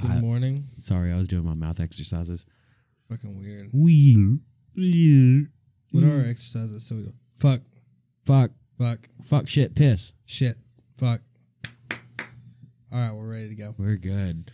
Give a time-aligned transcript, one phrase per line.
[0.00, 0.64] Good I- morning.
[0.78, 2.46] Sorry, I was doing my mouth exercises.
[3.10, 3.70] Fucking weird.
[3.72, 4.38] Wheel.
[5.90, 6.86] What are our exercises?
[6.86, 7.60] So we go fuck,
[8.26, 8.50] Fuck.
[8.78, 10.14] fuck, Fuck shit piss.
[10.26, 10.54] shit,
[10.96, 11.20] fuck.
[12.92, 13.74] All right, we're ready to go.
[13.78, 14.50] We're good.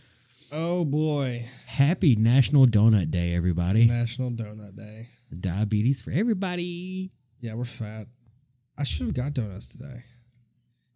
[0.51, 3.85] Oh boy, Happy National Donut Day, everybody.
[3.85, 5.09] National Donut Day.
[5.39, 7.11] Diabetes for everybody.
[7.41, 8.07] Yeah, we're fat.
[8.77, 9.99] I should have got donuts today.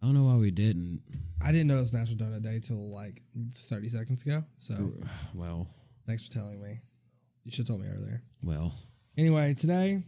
[0.02, 1.02] I don't know why we didn't.
[1.44, 3.20] I didn't know it was National Donut Day till like
[3.52, 4.42] 30 seconds ago.
[4.58, 4.74] So
[5.34, 5.68] Well,
[6.06, 6.78] thanks for telling me.
[7.44, 8.22] You should have told me earlier.
[8.42, 8.74] well.
[9.18, 10.02] Anyway, today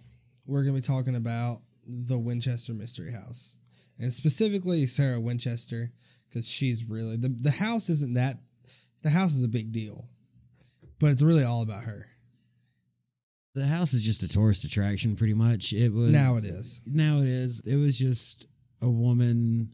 [0.46, 3.58] we're going to be talking about the Winchester Mystery House.
[3.98, 5.92] And specifically Sarah Winchester,
[6.28, 8.36] because she's really, the, the house isn't that,
[9.02, 10.08] the house is a big deal,
[10.98, 12.06] but it's really all about her.
[13.54, 15.72] The house is just a tourist attraction, pretty much.
[15.74, 16.80] It was Now it is.
[16.86, 17.60] now it is.
[17.60, 18.46] It was just
[18.80, 19.70] a woman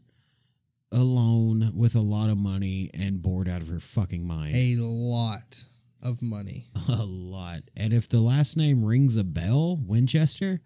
[0.91, 4.55] alone with a lot of money and bored out of her fucking mind.
[4.55, 5.63] A lot
[6.03, 6.65] of money.
[6.89, 7.59] A lot.
[7.75, 10.61] And if the last name rings a bell, Winchester,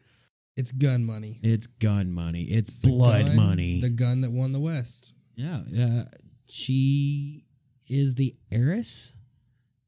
[0.55, 1.39] It's gun money.
[1.41, 2.43] it's gun money.
[2.43, 3.81] It's The blood gun- money.
[3.81, 5.13] The gun that won the West.
[5.35, 5.61] yeah.
[5.77, 6.03] Uh,
[6.47, 7.45] she
[7.89, 9.13] is the heiress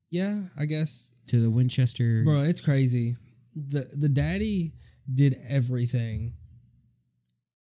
[0.10, 1.14] Yeah, I guess.
[1.28, 2.24] to the Winchester.
[2.26, 3.16] Bro, it's crazy.
[3.56, 4.74] The the daddy
[5.14, 6.34] did everything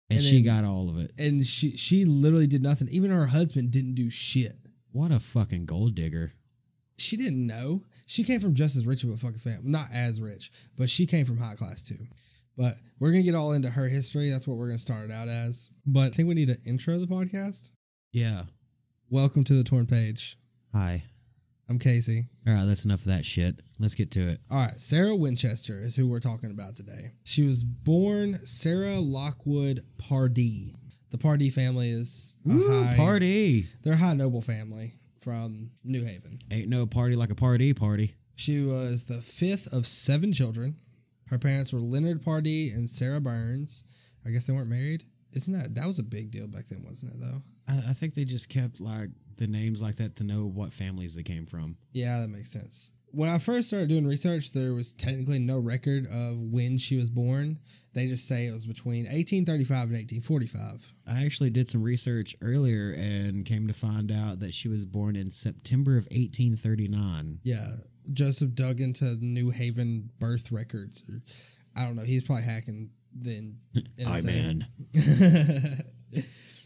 [0.09, 1.11] and, and she then- got all of it.
[1.17, 2.88] and she she literally did nothing.
[2.91, 4.53] Even her husband didn't do shit.
[4.91, 6.33] What a fucking gold digger.
[6.97, 7.81] She didn't know.
[8.07, 9.59] She came from just as rich of a fucking family.
[9.69, 11.97] Not as rich, but she came from high class too.
[12.57, 14.30] But we're gonna get all into her history.
[14.30, 15.69] That's what we're gonna start it out as.
[15.85, 17.69] But I think we need to intro the podcast.
[18.11, 18.43] Yeah.
[19.09, 20.37] Welcome to the Torn Page.
[20.73, 21.03] Hi.
[21.69, 22.25] I'm Casey.
[22.47, 23.61] All right, that's enough of that shit.
[23.79, 24.39] Let's get to it.
[24.49, 27.11] All right, Sarah Winchester is who we're talking about today.
[27.23, 30.73] She was born Sarah Lockwood Pardee.
[31.11, 33.65] The Pardee family is a Ooh, high party.
[33.83, 36.39] They're a high noble family from New Haven.
[36.51, 38.15] Ain't no party like a Pardee party.
[38.35, 40.75] She was the fifth of seven children.
[41.27, 43.83] Her parents were Leonard Pardee and Sarah Burns.
[44.25, 45.03] I guess they weren't married.
[45.33, 47.19] Isn't that that was a big deal back then, wasn't it?
[47.19, 47.43] Though.
[47.67, 49.09] I, I think they just kept like
[49.39, 51.77] the names like that to know what families they came from.
[51.94, 52.94] Yeah, that makes sense.
[53.11, 57.10] When I first started doing research, there was technically no record of when she was
[57.10, 57.58] born.
[57.94, 60.94] They just say it was between 1835 and 1845.
[61.08, 65.16] I actually did some research earlier and came to find out that she was born
[65.16, 67.39] in September of 1839.
[67.44, 67.66] Yeah,
[68.14, 71.04] Joseph dug into New Haven birth records.
[71.10, 71.23] Or,
[71.76, 72.04] I don't know.
[72.04, 73.58] He's probably hacking then.
[74.08, 74.67] I man.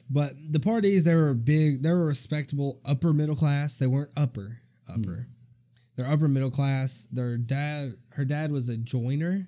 [0.10, 3.78] but the Pardees, they were big, they were respectable upper middle class.
[3.78, 4.60] They weren't upper,
[4.90, 5.28] upper.
[5.28, 5.32] Hmm.
[5.96, 7.08] They're upper middle class.
[7.12, 9.48] Their dad, her dad was a joiner,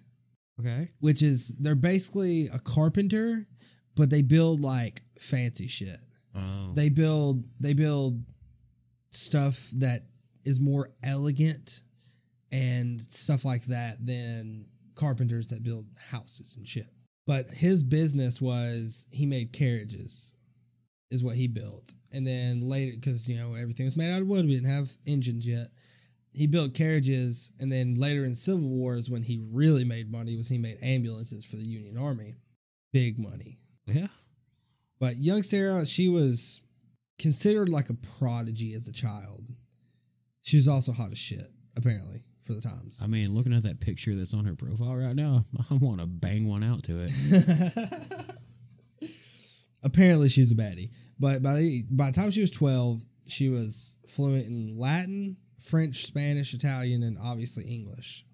[0.59, 0.89] Okay.
[0.99, 3.47] which is they're basically a carpenter,
[3.95, 5.97] but they build like fancy shit.
[6.35, 6.71] Oh.
[6.73, 8.23] They build they build
[9.11, 10.01] stuff that
[10.43, 11.81] is more elegant
[12.51, 14.65] and stuff like that than
[14.95, 16.87] carpenters that build houses and shit.
[17.27, 20.35] But his business was he made carriages,
[21.11, 21.93] is what he built.
[22.13, 24.89] And then later, because you know everything was made out of wood, we didn't have
[25.07, 25.67] engines yet.
[26.31, 30.49] He built carriages, and then later in Civil Wars, when he really made money, was
[30.49, 32.35] he made ambulances for the Union Army,
[32.91, 33.57] big money.
[33.85, 34.07] yeah.
[34.99, 36.61] But young Sarah, she was
[37.19, 39.45] considered like a prodigy as a child.
[40.41, 43.01] She was also hot as shit, apparently, for the times.
[43.03, 46.07] I mean, looking at that picture that's on her profile right now, I want to
[46.07, 47.11] bang one out to it.
[49.85, 50.89] apparently, she was a baddie.
[51.17, 56.05] But by the, by the time she was 12, she was fluent in Latin, French,
[56.05, 58.25] Spanish, Italian, and obviously English.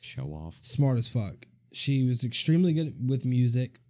[0.00, 0.56] Show off.
[0.60, 1.46] Smart as fuck.
[1.72, 3.80] She was extremely good with music.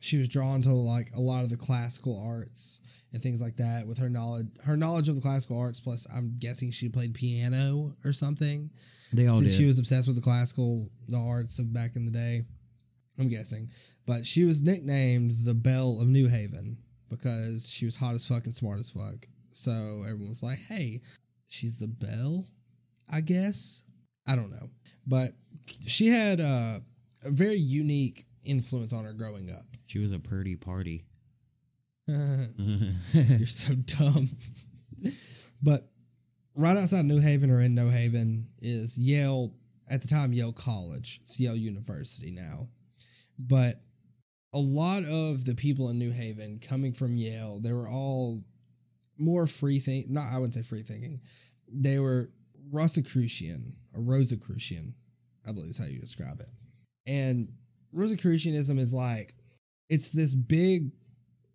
[0.00, 2.80] She was drawn to like a lot of the classical arts
[3.12, 6.36] and things like that with her knowledge her knowledge of the classical arts plus I'm
[6.38, 8.70] guessing she played piano or something.
[9.12, 9.58] They all since did.
[9.58, 12.42] she was obsessed with the classical the arts of back in the day.
[13.18, 13.68] I'm guessing.
[14.08, 16.78] But she was nicknamed the Belle of New Haven
[17.10, 19.26] because she was hot as fuck and smart as fuck.
[19.50, 21.02] So everyone was like, hey,
[21.46, 22.46] she's the Belle,
[23.12, 23.84] I guess.
[24.26, 24.70] I don't know.
[25.06, 25.32] But
[25.86, 26.78] she had uh,
[27.22, 29.66] a very unique influence on her growing up.
[29.84, 31.04] she was a purdy party.
[32.08, 34.30] You're so dumb.
[35.62, 35.82] but
[36.54, 39.52] right outside New Haven or in New Haven is Yale,
[39.90, 41.20] at the time, Yale College.
[41.24, 42.68] It's Yale University now.
[43.38, 43.74] But
[44.58, 48.42] a lot of the people in New Haven coming from Yale, they were all
[49.16, 51.20] more free think not I wouldn't say free thinking.
[51.72, 52.30] They were
[52.72, 54.94] Rosicrucian or Rosicrucian,
[55.46, 56.48] I believe is how you describe it.
[57.06, 57.48] And
[57.92, 59.36] Rosicrucianism is like
[59.88, 60.90] it's this big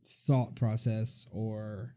[0.08, 1.96] thought process or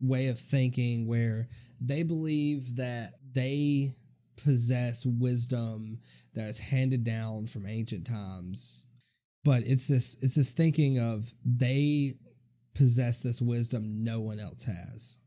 [0.00, 1.48] way of thinking where
[1.82, 3.94] they believe that they
[4.42, 5.98] possess wisdom
[6.32, 8.86] that is handed down from ancient times.
[9.44, 12.14] But it's this it's this thinking of they
[12.74, 15.18] possess this wisdom no one else has.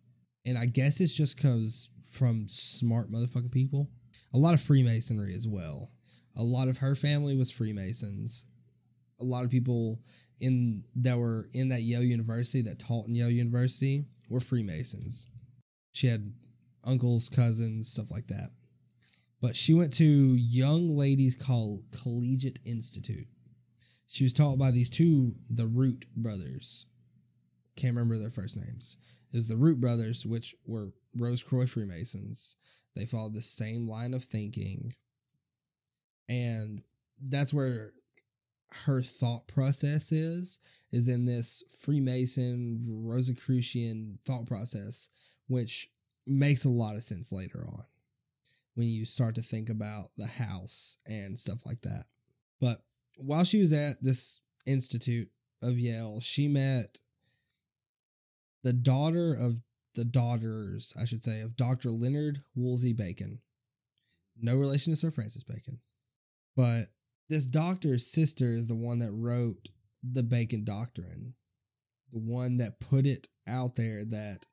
[0.46, 3.90] And I guess it's just cause from smart motherfucking people.
[4.34, 5.92] A lot of Freemasonry as well.
[6.36, 8.46] A lot of her family was Freemasons.
[9.20, 10.00] A lot of people
[10.40, 15.28] in that were in that Yale University that taught in Yale University were Freemasons.
[15.94, 16.32] She had
[16.84, 18.52] uncles, cousins, stuff like that.
[19.42, 23.28] But she went to Young Ladies Col- Collegiate Institute.
[24.08, 26.86] She was taught by these two, the Root brothers.
[27.76, 28.98] Can't remember their first names.
[29.32, 32.56] It was the Root brothers, which were Rosecroix Freemasons.
[32.96, 34.94] They followed the same line of thinking.
[36.30, 36.82] And
[37.22, 37.92] that's where
[38.86, 40.60] her thought process is,
[40.92, 45.10] is in this Freemason, Rosicrucian thought process,
[45.48, 45.90] which
[46.26, 47.84] makes a lot of sense later on
[48.76, 52.06] when you start to think about the house and stuff like that.
[52.62, 52.82] But
[53.18, 55.30] while she was at this institute
[55.62, 57.00] of Yale, she met
[58.64, 59.62] the daughter of
[59.96, 61.90] the daughters, I should say, of Dr.
[61.90, 63.40] Leonard Woolsey Bacon.
[64.40, 65.80] No relation to Sir Francis Bacon.
[66.56, 66.86] But
[67.30, 69.70] this doctor's sister is the one that wrote
[70.04, 71.34] the Bacon Doctrine,
[72.12, 74.46] the one that put it out there that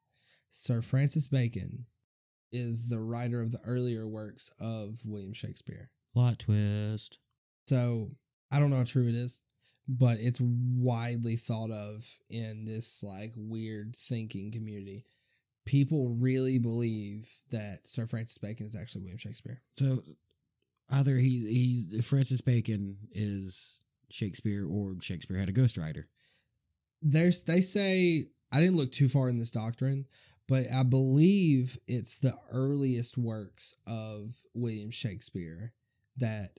[0.49, 1.87] Sir Francis Bacon
[2.52, 5.90] is the writer of the earlier works of William Shakespeare.
[6.14, 7.19] Plot twist.
[7.67, 8.12] So
[8.54, 9.42] I don't know how true it is,
[9.88, 15.06] but it's widely thought of in this like weird thinking community.
[15.64, 19.60] People really believe that Sir Francis Bacon is actually William Shakespeare.
[19.74, 20.02] So
[20.90, 26.04] either he he's Francis Bacon is Shakespeare or Shakespeare had a ghostwriter.
[27.02, 30.06] There's they say I didn't look too far in this doctrine,
[30.46, 35.72] but I believe it's the earliest works of William Shakespeare
[36.18, 36.50] that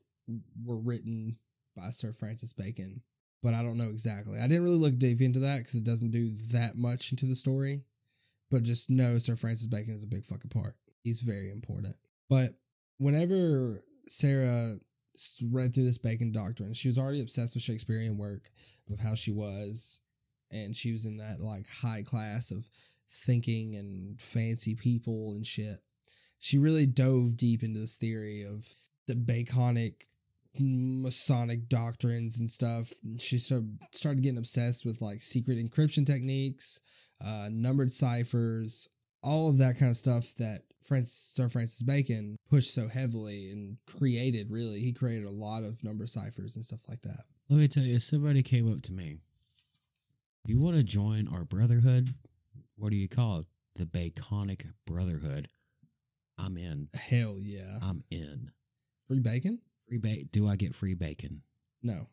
[0.62, 1.38] were written
[1.75, 3.01] by Sir Francis Bacon.
[3.44, 4.39] But I don't know exactly.
[4.39, 7.36] I didn't really look deep into that because it doesn't do that much into the
[7.36, 7.83] story.
[8.50, 10.75] But just know Sir Francis Bacon is a big fucking part.
[11.04, 11.95] He's very important.
[12.30, 12.51] But
[12.98, 14.75] whenever Sarah
[15.51, 18.50] read through this Bacon doctrine, she was already obsessed with Shakespearean work
[18.92, 20.01] of how she was.
[20.51, 22.69] And she was in that like high class of
[23.10, 25.77] thinking and fancy people and shit.
[26.39, 28.68] She really dove deep into this theory of
[29.07, 30.07] the Baconic
[30.60, 32.92] Masonic doctrines and stuff.
[33.19, 36.81] She started, started getting obsessed with like secret encryption techniques,
[37.25, 38.90] uh, numbered ciphers,
[39.24, 43.78] all of that kind of stuff that Francis, Sir Francis Bacon pushed so heavily and
[43.88, 44.52] created.
[44.52, 47.24] Really, he created a lot of number ciphers and stuff like that.
[47.50, 49.18] Let me tell you, somebody came up to me.
[50.46, 52.10] You want to join our brotherhood?
[52.75, 53.46] What do you call it?
[53.75, 55.50] The Baconic Brotherhood.
[56.38, 56.90] I'm in.
[56.94, 57.80] Hell yeah!
[57.81, 58.51] I'm in.
[59.08, 59.60] Free bacon?
[59.88, 61.42] Free ba- Do I get free bacon?
[61.82, 62.08] No.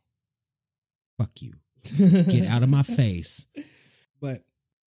[1.19, 1.55] Fuck you.
[2.31, 3.47] Get out of my face.
[4.21, 4.39] But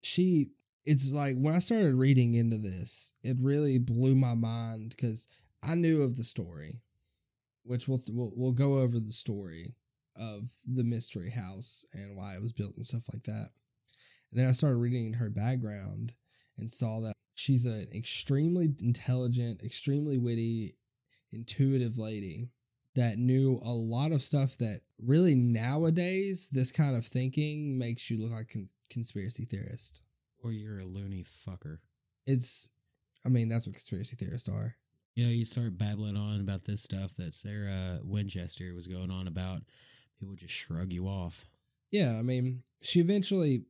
[0.02, 0.50] she,
[0.86, 5.26] it's like when I started reading into this, it really blew my mind because
[5.62, 6.80] I knew of the story,
[7.64, 9.74] which we'll, we'll we'll go over the story
[10.16, 13.50] of the mystery house and why it was built and stuff like that.
[14.30, 16.12] And then I started reading her background
[16.56, 20.76] and saw that she's an extremely intelligent, extremely witty,
[21.32, 22.50] intuitive lady
[22.98, 28.20] that knew a lot of stuff that really nowadays this kind of thinking makes you
[28.20, 30.02] look like a conspiracy theorist.
[30.42, 31.78] Or you're a loony fucker.
[32.26, 32.70] It's,
[33.24, 34.74] I mean, that's what conspiracy theorists are.
[35.14, 39.28] You know, you start babbling on about this stuff that Sarah Winchester was going on
[39.28, 39.62] about,
[40.18, 41.46] people just shrug you off.
[41.92, 43.62] Yeah, I mean, she eventually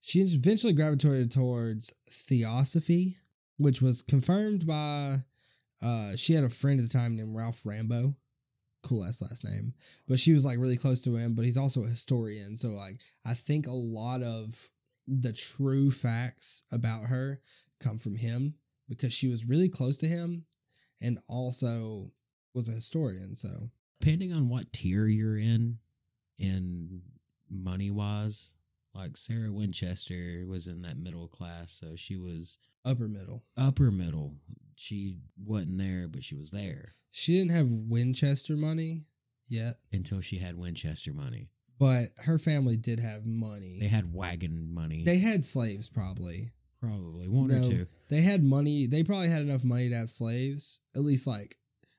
[0.00, 3.18] she eventually gravitated towards theosophy,
[3.58, 5.18] which was confirmed by
[5.82, 8.16] uh she had a friend at the time named Ralph Rambo.
[8.82, 9.74] Cool ass last name.
[10.08, 12.56] But she was like really close to him, but he's also a historian.
[12.56, 14.68] So like I think a lot of
[15.06, 17.40] the true facts about her
[17.80, 18.54] come from him
[18.88, 20.44] because she was really close to him
[21.00, 22.10] and also
[22.54, 23.34] was a historian.
[23.34, 23.70] So
[24.00, 25.78] depending on what tier you're in,
[26.38, 27.02] in
[27.50, 28.56] money wise,
[28.94, 33.44] like Sarah Winchester was in that middle class, so she was upper middle.
[33.56, 34.34] Upper middle.
[34.80, 36.92] She wasn't there, but she was there.
[37.10, 39.02] She didn't have Winchester money
[39.46, 41.50] yet until she had Winchester money.
[41.78, 43.76] But her family did have money.
[43.78, 45.04] They had wagon money.
[45.04, 46.52] They had slaves, probably.
[46.80, 47.86] Probably one no, or two.
[48.08, 48.86] They had money.
[48.86, 51.58] They probably had enough money to have slaves, at least like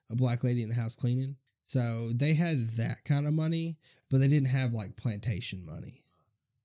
[0.10, 1.36] a black lady in the house cleaning.
[1.62, 3.78] So they had that kind of money,
[4.10, 5.94] but they didn't have like plantation money.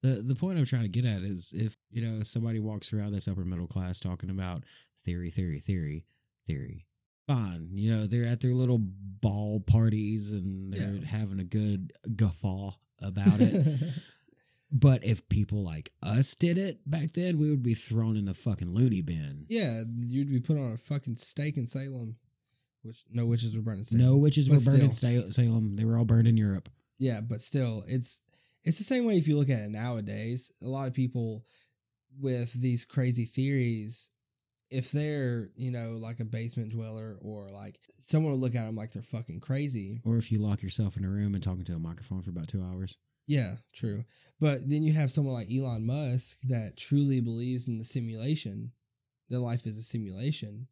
[0.02, 3.12] The the point I'm trying to get at is if you know somebody walks around
[3.12, 4.64] this upper middle class talking about
[5.04, 6.04] theory, theory, theory,
[6.46, 6.86] theory.
[7.26, 11.06] Fine, you know they're at their little ball parties and they're Yeah.
[11.06, 13.66] having a good guffaw about it.
[14.72, 18.34] but if people like us did it back then, we would be thrown in the
[18.34, 19.46] fucking loony bin.
[19.48, 22.16] yeah, you'd be put on a fucking stake in Salem,
[22.82, 24.06] which no witches were burned in Salem.
[24.06, 25.30] No witches But were burned in still.
[25.32, 25.74] Salem.
[25.76, 26.68] They were all burned in Europe.
[26.98, 28.22] Yeah, but still, it's
[28.66, 30.52] it's the same way if you look at it nowadays.
[30.62, 31.44] A lot of people
[32.20, 34.10] with these crazy theories,
[34.70, 38.74] if they're you know like a basement dweller or like someone will look at them
[38.74, 40.00] like they're fucking crazy.
[40.04, 42.48] Or if you lock yourself in a room and talking to a microphone for about
[42.48, 42.98] two hours.
[43.28, 44.04] Yeah, true.
[44.40, 48.72] But then you have someone like Elon Musk that truly believes in the simulation,
[49.30, 50.68] that life is a simulation.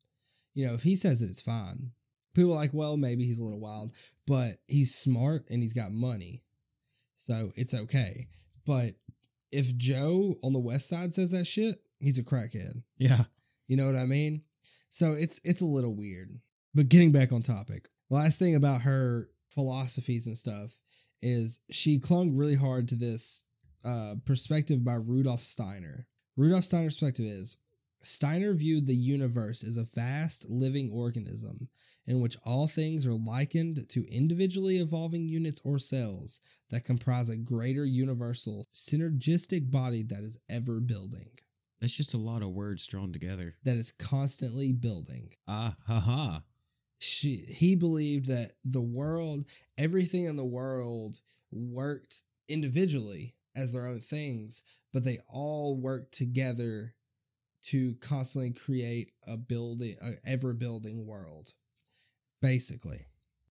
[0.54, 1.90] You know, if he says it, it's fine.
[2.34, 3.94] People are like, well, maybe he's a little wild,
[4.26, 6.42] but he's smart and he's got money.
[7.14, 8.26] So it's okay.
[8.66, 8.92] But
[9.52, 12.82] if Joe on the West Side says that shit, he's a crackhead.
[12.98, 13.24] Yeah.
[13.68, 14.42] You know what I mean?
[14.90, 16.30] So it's it's a little weird.
[16.74, 20.80] But getting back on topic, last thing about her philosophies and stuff
[21.20, 23.44] is she clung really hard to this
[23.84, 26.06] uh, perspective by Rudolf Steiner.
[26.36, 27.58] Rudolf Steiner's perspective is
[28.02, 31.68] Steiner viewed the universe as a vast living organism
[32.06, 37.36] in which all things are likened to individually evolving units or cells that comprise a
[37.36, 41.30] greater universal synergistic body that is ever building,
[41.80, 43.54] That's just a lot of words thrown together.
[43.64, 45.30] that is constantly building.
[45.48, 46.42] Ah, ha, ha.
[46.98, 49.44] she he believed that the world
[49.78, 51.20] everything in the world
[51.50, 56.94] worked individually as their own things but they all worked together
[57.62, 61.52] to constantly create a building a ever building world
[62.44, 62.98] basically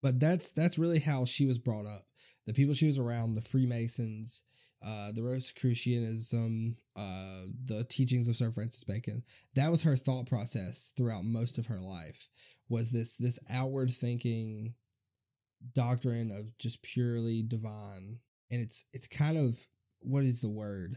[0.01, 2.01] but that's that's really how she was brought up
[2.45, 4.43] the people she was around the freemasons
[4.85, 9.23] uh, the Rosicrucianism, uh, the teachings of Sir Francis Bacon.
[9.55, 12.27] That was her thought process throughout most of her life
[12.69, 14.73] was this this outward thinking
[15.73, 18.19] doctrine of just purely divine
[18.51, 19.57] and it's it's kind of
[19.99, 20.95] what is the word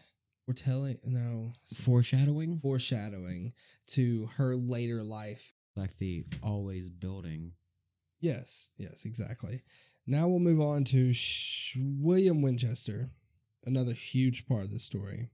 [0.49, 2.59] we're telling no Foreshadowing?
[2.59, 3.53] foreshadowing
[3.89, 7.53] to her later life Like the always building.
[8.21, 9.63] Yes yes exactly.
[10.07, 13.11] Now we'll move on to Sh- william winchester
[13.65, 15.31] another huge part of the story.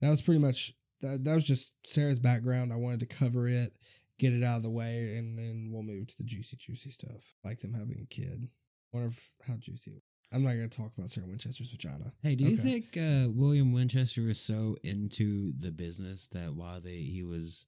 [0.00, 2.72] That was pretty much that, that was just sarah's background.
[2.72, 3.76] I wanted to cover it
[4.18, 7.34] get it out of the way and then we'll move to the juicy juicy stuff
[7.44, 8.48] like them having a kid.
[8.92, 10.02] Wonder if, how juicy it-
[10.32, 12.04] i'm not going to talk about sarah winchester's vagina.
[12.22, 12.80] Hey, do you Okay.
[12.80, 17.66] think uh, William Winchester was so into the business that while they he was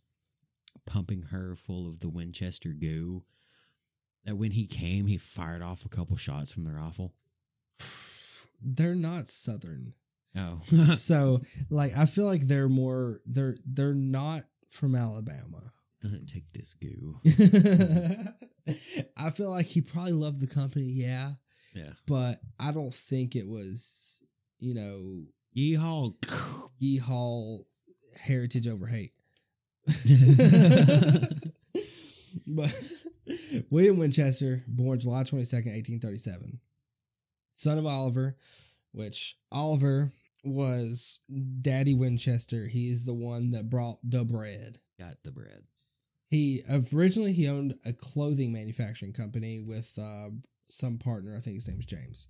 [0.87, 3.25] pumping her full of the Winchester goo,
[4.25, 7.15] that when he came, he fired off a couple shots from the rifle?
[8.65, 9.93] they're not southern
[10.37, 10.61] Oh,
[10.95, 15.73] so like i feel like they're more they're they're not from alabama
[16.27, 17.15] take this goo.
[19.17, 21.33] I feel like he probably loved the company, yeah,
[21.75, 21.93] Yeah.
[22.09, 24.21] but I don't think it was,
[24.59, 25.27] you know,
[25.57, 26.15] Yeehaw.
[26.83, 27.65] yeehaw
[28.21, 29.13] heritage over hate.
[32.47, 32.83] but
[33.71, 36.61] William Winchester, born July 22nd, 1837,
[37.53, 38.37] son of Oliver,
[38.93, 40.13] which Oliver
[40.45, 41.21] was
[41.61, 42.67] Daddy Winchester.
[42.67, 44.79] He's the one that brought the bread.
[45.01, 45.63] Got the bread.
[46.29, 46.63] He
[46.93, 50.31] originally he owned a clothing manufacturing company with uh,
[50.69, 51.35] some partner.
[51.37, 52.29] I think his name was James.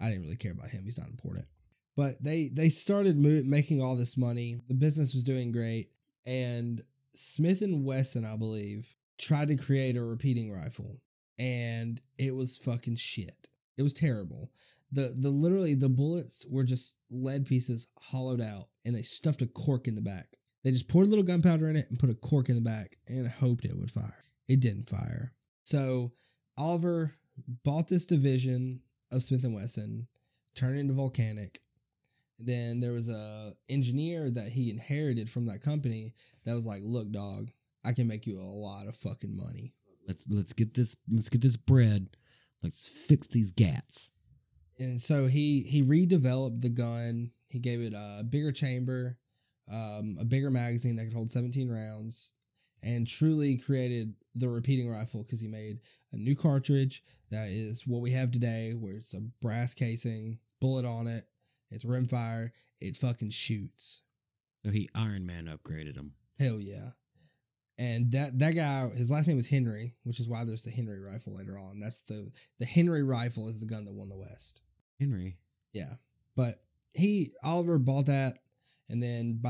[0.00, 0.82] I didn't really care about him.
[0.84, 1.46] He's not important.
[1.96, 4.56] But they they started mo- making all this money.
[4.68, 5.90] The business was doing great,
[6.26, 6.82] and
[7.12, 11.00] Smith and Wesson, I believe, tried to create a repeating rifle,
[11.38, 13.48] and it was fucking shit.
[13.76, 14.50] It was terrible.
[14.92, 19.46] The the literally the bullets were just lead pieces hollowed out, and they stuffed a
[19.46, 20.36] cork in the back.
[20.62, 22.96] They just poured a little gunpowder in it and put a cork in the back
[23.06, 24.24] and hoped it would fire.
[24.48, 25.32] It didn't fire.
[25.64, 26.12] So
[26.56, 27.14] Oliver
[27.64, 28.80] bought this division
[29.10, 30.06] of Smith and Wesson,
[30.54, 31.60] turned into Volcanic.
[32.38, 37.10] Then there was a engineer that he inherited from that company that was like, "Look,
[37.10, 37.50] dog,
[37.84, 39.74] I can make you a lot of fucking money."
[40.06, 42.08] Let's let's get this let's get this bread.
[42.62, 44.12] Let's fix these gats.
[44.78, 47.30] And so he he redeveloped the gun.
[47.46, 49.18] He gave it a bigger chamber,
[49.72, 52.32] um, a bigger magazine that could hold 17 rounds,
[52.82, 55.78] and truly created the repeating rifle because he made
[56.12, 60.84] a new cartridge that is what we have today, where it's a brass casing, bullet
[60.84, 61.24] on it,
[61.70, 62.50] it's rimfire,
[62.80, 64.02] it fucking shoots.
[64.64, 66.14] So he Iron Man upgraded him.
[66.38, 66.90] Hell yeah.
[67.78, 71.00] And that that guy, his last name was Henry, which is why there's the Henry
[71.00, 71.80] rifle later on.
[71.80, 74.62] That's the the Henry rifle is the gun that won the West.
[75.00, 75.38] Henry.
[75.72, 75.94] Yeah.
[76.36, 76.62] But
[76.94, 78.34] he Oliver bought that,
[78.88, 79.48] and then by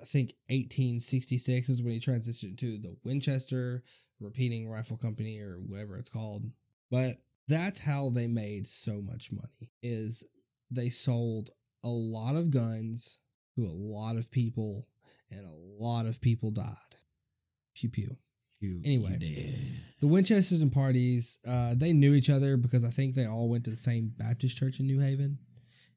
[0.00, 3.82] I think 1866 is when he transitioned to the Winchester
[4.20, 6.44] Repeating Rifle Company or whatever it's called.
[6.90, 7.16] But
[7.48, 9.70] that's how they made so much money.
[9.82, 10.24] Is
[10.70, 11.50] they sold
[11.84, 13.20] a lot of guns
[13.56, 14.86] to a lot of people,
[15.30, 16.96] and a lot of people died.
[17.76, 18.16] Pew pew.
[18.60, 19.18] You, Anyway.
[19.20, 19.54] you.
[20.00, 23.64] The Winchesters and Pardees, uh, they knew each other because I think they all went
[23.64, 25.38] to the same Baptist church in New Haven.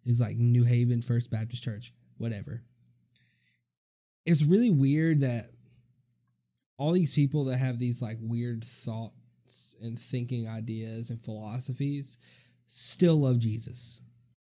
[0.06, 2.64] It's like New Haven First Baptist Church, whatever.
[4.26, 5.44] It's really weird that
[6.78, 12.18] all these people that have these like weird thoughts and thinking ideas and philosophies
[12.66, 14.02] still love Jesus.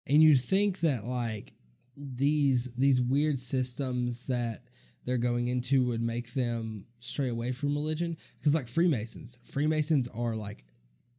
[0.08, 1.52] And you'd think that like
[1.96, 4.60] these these weird systems that
[5.04, 10.34] they're going into would make them stray away from religion because like freemasons freemasons are
[10.34, 10.64] like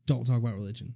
[0.05, 0.93] don't talk about religion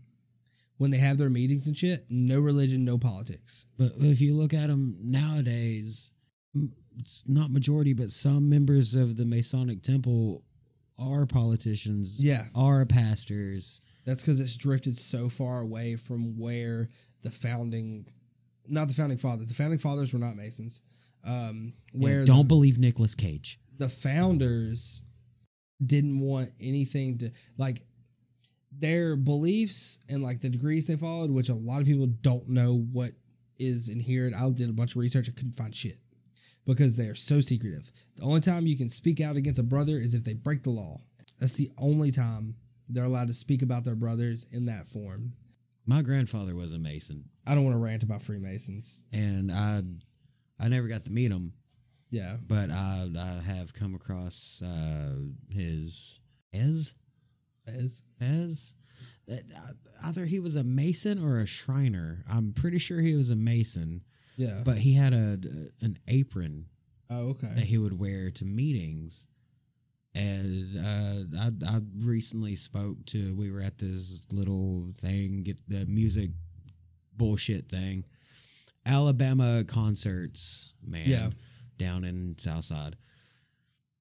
[0.78, 4.54] when they have their meetings and shit no religion no politics But if you look
[4.54, 6.14] at them nowadays,
[7.00, 10.44] it's not majority, but some members of the Masonic Temple
[11.00, 12.18] are politicians.
[12.24, 13.82] yeah Are pastors.
[14.06, 16.90] that's because it's drifted so far away from where
[17.22, 18.08] the founding
[18.68, 20.82] not the founding fathers the founding fathers were not masons
[21.26, 23.60] um where And don't the, believe Nicolas Cage.
[23.78, 25.04] the founders
[25.86, 27.82] didn't want anything to like
[28.72, 32.86] their beliefs and like the degrees they followed, which a lot of people don't know
[32.92, 33.12] what
[33.60, 34.36] is inherent.
[34.36, 35.98] I did a bunch of research, I couldn't find shit
[36.66, 37.92] because they are so secretive.
[38.18, 40.70] The only time you can speak out against a brother is if they break the
[40.70, 40.98] law.
[41.40, 42.56] That's the only time
[42.90, 45.34] they're allowed to speak about their brothers in that form.
[45.86, 49.06] My grandfather was a Mason, I don't want to rant about Freemasons.
[49.14, 49.82] and I
[50.60, 51.54] I never got to meet him,
[52.10, 52.38] Yeah.
[52.48, 55.16] but I I have come across uh,
[55.50, 56.22] his
[56.54, 56.96] Fez
[57.66, 58.04] Fez.
[58.20, 58.76] Fez.
[59.30, 59.36] Uh,
[60.06, 62.24] Either he was a Mason or a Shriner.
[62.32, 64.04] I'm pretty sure he was a Mason,
[64.38, 64.62] Yeah.
[64.66, 65.38] but he had a
[65.82, 66.68] an apron
[67.10, 67.48] oh, okay.
[67.56, 69.28] that he would wear to meetings.
[70.16, 75.86] And uh, I, I recently spoke to, we were at this little thing, get the
[75.86, 76.32] music
[77.16, 78.04] bullshit thing.
[78.88, 81.30] Alabama concerts, man, Yeah.
[81.78, 82.96] down in Southside.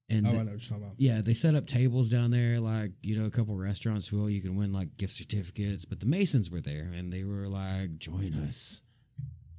[0.09, 0.95] And Oh, the- I know what you're talking about.
[1.01, 4.41] yeah, they set up tables down there, like you know, a couple restaurants will you
[4.41, 5.83] can win like gift certificates.
[5.83, 8.81] But the Masons were there, and they were like, "Join us,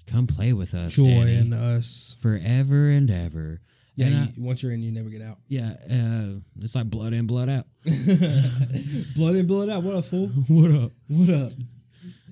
[0.06, 2.16] come play with us, Danny, Join us.
[2.20, 3.60] forever and ever."
[3.96, 5.38] Yeah, And I- once you're in, you never get out.
[5.48, 7.66] yeah, uh, it's like blood in, blood out.
[9.16, 9.82] blood in, blood out.
[9.82, 10.28] What a fool.
[10.48, 10.92] what up?
[11.08, 11.52] What up?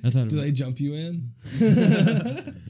[0.04, 1.32] I thought, Do they jump you in?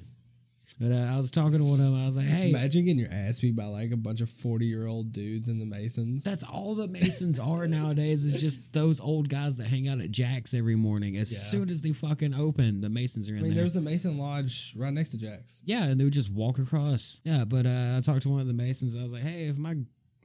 [0.78, 1.94] but uh, I was talking to one of them.
[2.00, 4.66] I was like, "Hey, Imagine getting your ass beat by like a bunch of 40
[4.66, 6.22] year old dudes in the Masons.
[6.24, 8.24] That's all the Masons are nowadays.
[8.26, 11.16] Is just those old guys that hang out at Jack's every morning.
[11.16, 11.38] As Yeah.
[11.38, 13.56] soon as they fucking open, the Masons are in I mean, there.
[13.56, 15.62] there was a Mason Lodge right next to Jack's.
[15.64, 17.20] Yeah, and they would just walk across.
[17.24, 18.96] Yeah, but uh, I talked to one of the Masons.
[18.96, 19.74] I was like, hey, if my,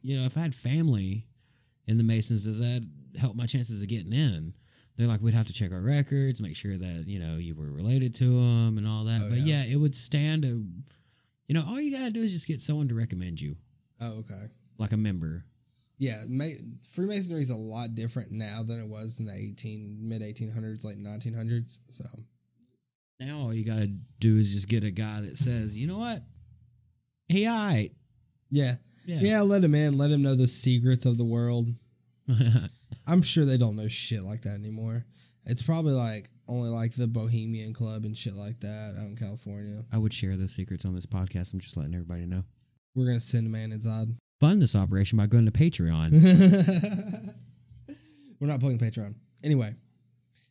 [0.01, 1.27] you know, if I had family
[1.87, 2.85] in the Masons, does that
[3.19, 4.53] help my chances of getting in?
[5.01, 7.71] They're like, we'd have to check our records, make sure that you know you were
[7.71, 9.21] related to them and all that.
[9.25, 9.63] Oh, but yeah.
[9.63, 9.73] yeah.
[9.73, 10.49] it would stand a,
[11.47, 13.55] you know, all you gotta do is just get someone to recommend you,
[13.99, 14.45] Oh, okay.
[14.77, 15.43] like a member.
[15.97, 16.45] Yeah, Ma-
[16.93, 20.97] Freemasonry is a lot different now than it was in the 18 mid 1800s, late
[21.01, 21.79] 1900s.
[21.89, 22.05] So
[23.19, 23.87] Now all you gotta
[24.19, 26.21] do is just get a guy that says, you know what,
[27.27, 27.89] he all right.
[28.51, 28.75] yeah,
[29.07, 29.17] Yeah.
[29.21, 31.69] yeah, let him in, let him know the secrets of the world.
[33.07, 35.05] I'm sure they don't know shit like that anymore.
[35.45, 39.83] It's probably like only like the Bohemian Club and shit like that out in California.
[39.91, 41.53] I would share those secrets on this podcast.
[41.53, 42.43] I'm just letting everybody know.
[42.95, 44.09] We're gonna send a man inside.
[44.39, 46.11] Fund this operation by going to Patreon.
[48.39, 49.15] We're not pulling Patreon.
[49.43, 49.73] Anyway,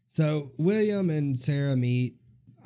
[0.07, 2.15] so William and Sarah meet.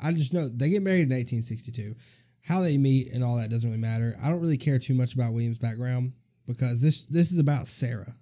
[0.03, 1.95] I just know they get married in 1862.
[2.43, 4.15] How they meet and all that doesn't really matter.
[4.23, 6.13] I don't really care too much about William's background
[6.47, 8.15] because this this is about Sarah.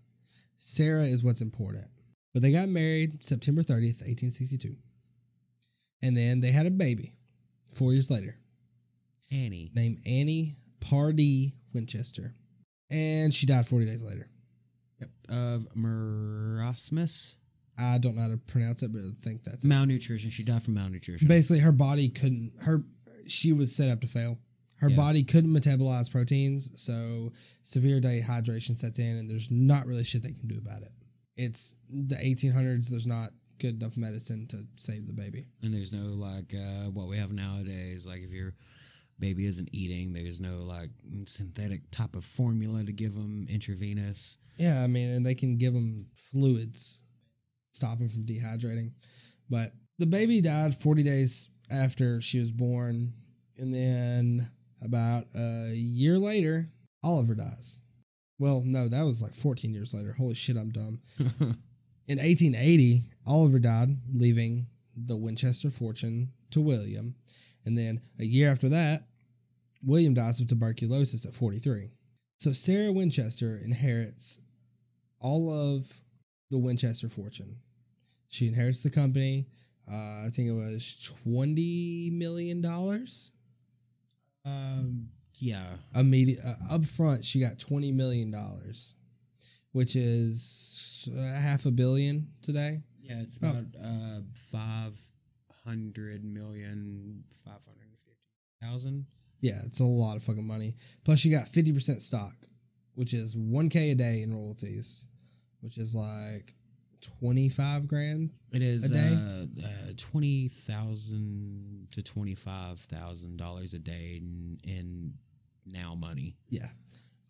[0.65, 1.87] Sarah is what's important.
[2.33, 4.75] But they got married September 30th, 1862.
[6.03, 7.15] And then they had a baby
[7.75, 8.37] four years later
[9.33, 9.71] Annie.
[9.75, 12.35] named Annie Pardee Winchester.
[12.93, 14.29] And she died 40 days later.
[15.01, 15.11] Yep.
[15.31, 17.37] Of marasmus.
[17.79, 19.69] I don't know how to pronounce it, but I think that's it.
[19.69, 20.31] Malnutrition.
[20.31, 21.27] She died from malnutrition.
[21.27, 22.53] Basically, her body couldn't.
[22.61, 22.85] Her
[23.27, 24.39] she was set up to fail.
[24.83, 24.97] Her Yeah.
[24.97, 30.33] body couldn't metabolize proteins, so severe dehydration sets in, and there's not really shit they
[30.33, 30.91] can do about it.
[31.37, 32.89] It's the 1800s.
[32.91, 35.47] There's not good enough medicine to save the baby.
[35.63, 38.07] and there's no like uh, what we have nowadays.
[38.09, 38.55] Like if your
[39.21, 40.91] baby isn't eating, there's no like
[41.27, 44.39] synthetic type of formula to give them intravenous.
[44.59, 47.05] Yeah, I mean, and they can give them fluids,
[47.71, 48.91] stop them from dehydrating.
[49.49, 53.13] But the baby died 40 days after she was born,
[53.59, 54.51] And then
[54.85, 56.67] about a year later,
[57.03, 57.81] Oliver dies.
[58.39, 60.13] Well, no, that was like 14 years later.
[60.13, 61.01] Holy shit, I'm dumb.
[62.09, 64.67] In 1880, Oliver died, leaving
[64.97, 67.15] the Winchester fortune to William.
[67.65, 69.05] And then a year after that,
[69.85, 71.93] William dies of tuberculosis at 43.
[72.39, 74.41] So Sarah Winchester inherits
[75.21, 76.03] all of
[76.51, 77.57] the Winchester fortune.
[78.29, 79.47] She inherits the company.
[79.91, 82.63] Uh, I think it was $20 million.
[84.45, 85.65] Um, yeah.
[85.95, 88.35] Immediate, uh, up front, she got $20 million,
[89.73, 92.83] which is uh, half a billion today.
[93.03, 93.49] Yeah, it's Oh.
[93.51, 94.95] about uh five
[95.65, 98.19] hundred million five hundred fifty
[98.63, 99.07] thousand.
[99.41, 100.75] Yeah, it's a lot of fucking money.
[101.05, 102.37] Plus, she got 50% stock,
[102.95, 105.09] which is 1K a day in royalties,
[105.61, 106.55] which is like
[107.21, 108.31] 25 grand.
[108.53, 109.17] It is A day?
[109.63, 115.15] uh, uh twenty thousand to twenty five thousand dollars a day in, in
[115.67, 116.37] now money.
[116.49, 116.69] Yeah,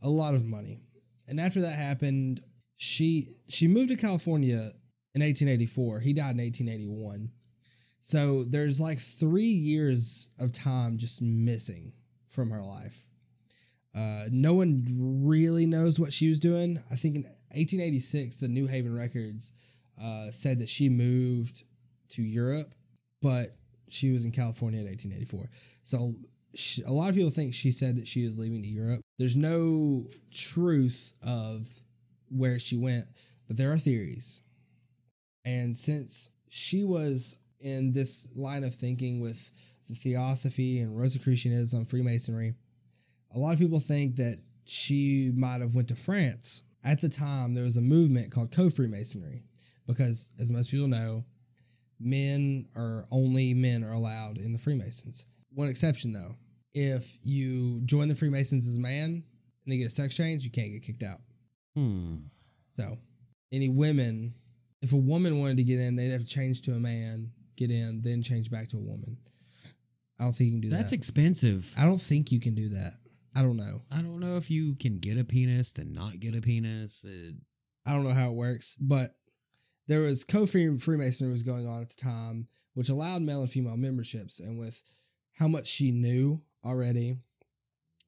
[0.03, 0.83] a lot of money.
[1.29, 2.41] And after that happened,
[2.77, 4.73] she she moved to California
[5.15, 6.01] in 1884.
[6.01, 7.31] He died in 1881.
[8.01, 11.93] So there's like three years of time just missing
[12.29, 13.07] from her life.
[13.95, 14.81] Uh, no one
[15.25, 16.83] really knows what she was doing.
[16.91, 19.53] I think in 1886, the New Haven Records
[20.03, 21.65] uh, said that she moved
[22.11, 22.75] to Europe,
[23.21, 23.57] but
[23.88, 25.51] she was in California in 1884.
[25.83, 26.12] So
[26.55, 29.01] she, a lot of people think she said that she was leaving to Europe.
[29.19, 31.69] There's no truth of
[32.31, 33.05] where she went,
[33.49, 34.43] but there are theories.
[35.45, 39.51] And since she was in this line of thinking with
[39.88, 42.55] the Theosophy and Rosicrucianism, Freemasonry,
[43.35, 46.65] a lot of people think that she might have went to France.
[46.85, 49.45] At the time, there was a movement called co-Freemasonry
[49.87, 51.25] because, as most people know,
[52.01, 55.27] men are only men are allowed in the Freemasons.
[55.53, 56.35] One exception, though,
[56.75, 59.25] if you join the Freemasons as a man and
[59.66, 61.18] they get a sex change, you can't get kicked out.
[61.77, 62.16] Hmm.
[62.77, 62.97] So,
[63.53, 64.33] any women,
[64.81, 67.71] if a woman wanted to get in, they'd have to change to a man, get
[67.71, 69.16] in, then change back to a woman.
[70.18, 70.85] I don't think you can do That's that.
[70.85, 71.75] That's expensive.
[71.79, 72.92] I don't think you can do that.
[73.35, 73.81] I don't know.
[73.90, 77.05] I don't know if you can get a penis and not get a penis.
[77.05, 77.33] Uh,
[77.87, 79.11] I don't know how it works, but
[79.88, 84.38] there was co-freemasonry was going on at the time, which allowed male and female memberships.
[84.40, 84.83] And with
[85.38, 87.16] how much she knew already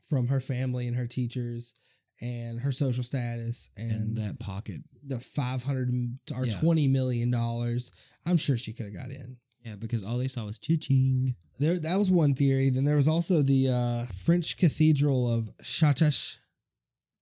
[0.08, 1.74] from her family and her teachers
[2.20, 4.82] and her social status and, and that pocket.
[5.04, 5.90] the 500
[6.37, 6.52] or Yeah.
[6.60, 7.92] 20 million dollars,
[8.24, 9.38] I'm sure she could have got in.
[9.64, 11.35] Yeah, because all they saw was chiching.
[11.59, 12.68] There, that was one theory.
[12.68, 16.38] Then there was also the uh, French Cathedral of Chartres,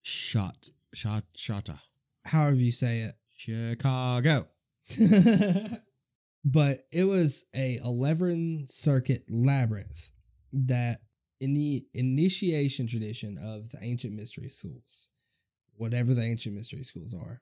[0.02, 0.68] Shot.
[0.92, 1.22] Shot.
[1.37, 1.78] Shota.
[2.26, 3.12] however you say it.
[3.37, 4.48] Chicago.
[6.44, 10.11] but it was a 11 circuit labyrinth
[10.52, 10.98] that
[11.40, 15.11] in the initiation tradition of the ancient mystery schools
[15.76, 17.40] whatever the ancient mystery schools are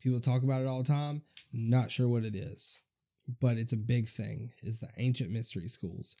[0.00, 1.22] people talk about it all the time
[1.52, 2.82] not sure what it is
[3.40, 6.16] but it's a big thing is the ancient mystery schools.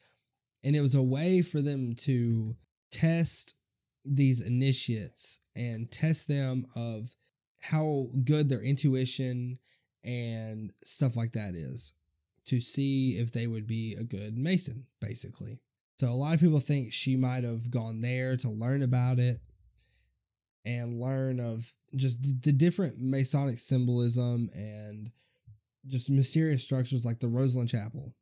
[0.64, 2.56] And it was a way for them to
[2.90, 3.54] test
[4.04, 7.14] these initiates and test them of
[7.62, 9.58] how good their intuition
[10.04, 11.92] and stuff like that is
[12.46, 15.60] to see if they would be a good mason basically.
[15.96, 19.40] So a lot of people think she might have gone there to learn about it
[20.64, 25.10] and learn of just the different masonic symbolism and
[25.88, 28.14] just mysterious structures like the Rosslyn Chapel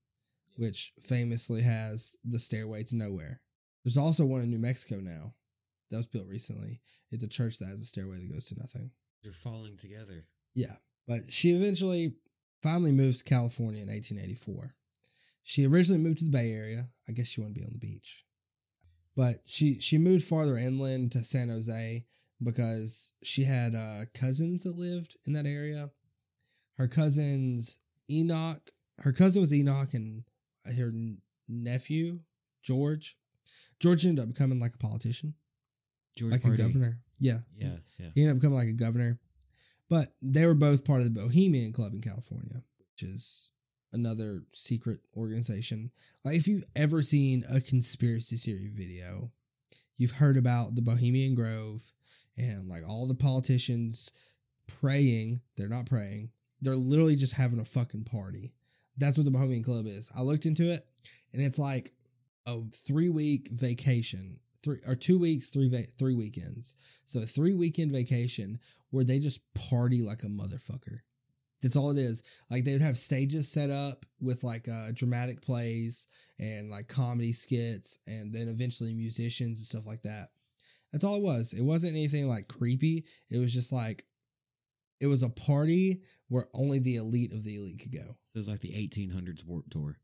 [0.57, 3.41] which famously has the stairway to nowhere
[3.85, 5.35] there's also one in New Mexico now
[5.91, 8.91] that was built recently it's a church that has a stairway that goes to nothing
[9.23, 10.25] They're falling together.
[10.55, 10.77] yeah.
[11.07, 12.15] But she eventually
[12.63, 14.75] finally moves to California in 1884.
[15.43, 16.89] She originally moved to the Bay Area.
[17.07, 18.25] I guess she wanted to be on the beach.
[19.15, 22.07] But she she moved farther inland to San Jose
[22.43, 25.91] because she had uh, cousins that lived in that area.
[26.77, 27.79] Her cousins
[28.11, 30.25] Enoch, her cousin was Enoch, and
[30.77, 30.91] her
[31.49, 32.19] nephew
[32.63, 33.17] George.
[33.81, 35.35] George ended up becoming like a politician,
[36.17, 36.63] George like Pardee.
[36.63, 36.99] a governor.
[37.21, 38.09] Yeah, Yeah, yeah.
[38.15, 39.19] he ended up becoming like a governor.
[39.91, 43.53] But they were both part of the Bohemian Club in California, which is
[43.93, 45.91] another secret organization.
[46.25, 49.31] Like if you've ever seen a conspiracy theory video,
[49.97, 51.93] you've heard about the Bohemian Grove
[52.37, 54.11] and like all the politicians
[54.67, 55.41] praying.
[55.57, 56.31] They're not praying.
[56.61, 58.55] They're literally just having a fucking party.
[58.97, 60.11] That's what the Bohemian Club is.
[60.17, 60.87] I looked into it
[61.33, 61.93] and it's like
[62.47, 66.77] a three week vacation, three or two weeks, three va- three weekends.
[67.07, 68.59] So a three weekend vacation
[68.91, 71.01] where they just party like a motherfucker.
[71.63, 72.23] That's all it is.
[72.51, 77.33] Like they would have stages set up with like uh, dramatic plays and like comedy
[77.33, 80.29] skits, and then eventually musicians and stuff like that.
[80.93, 81.53] That's all it was.
[81.53, 83.05] It wasn't anything like creepy.
[83.31, 84.05] It was just like
[85.01, 88.39] it was a party where only the elite of the elite could go, So it
[88.39, 89.99] was like the 1800s Warp Tour.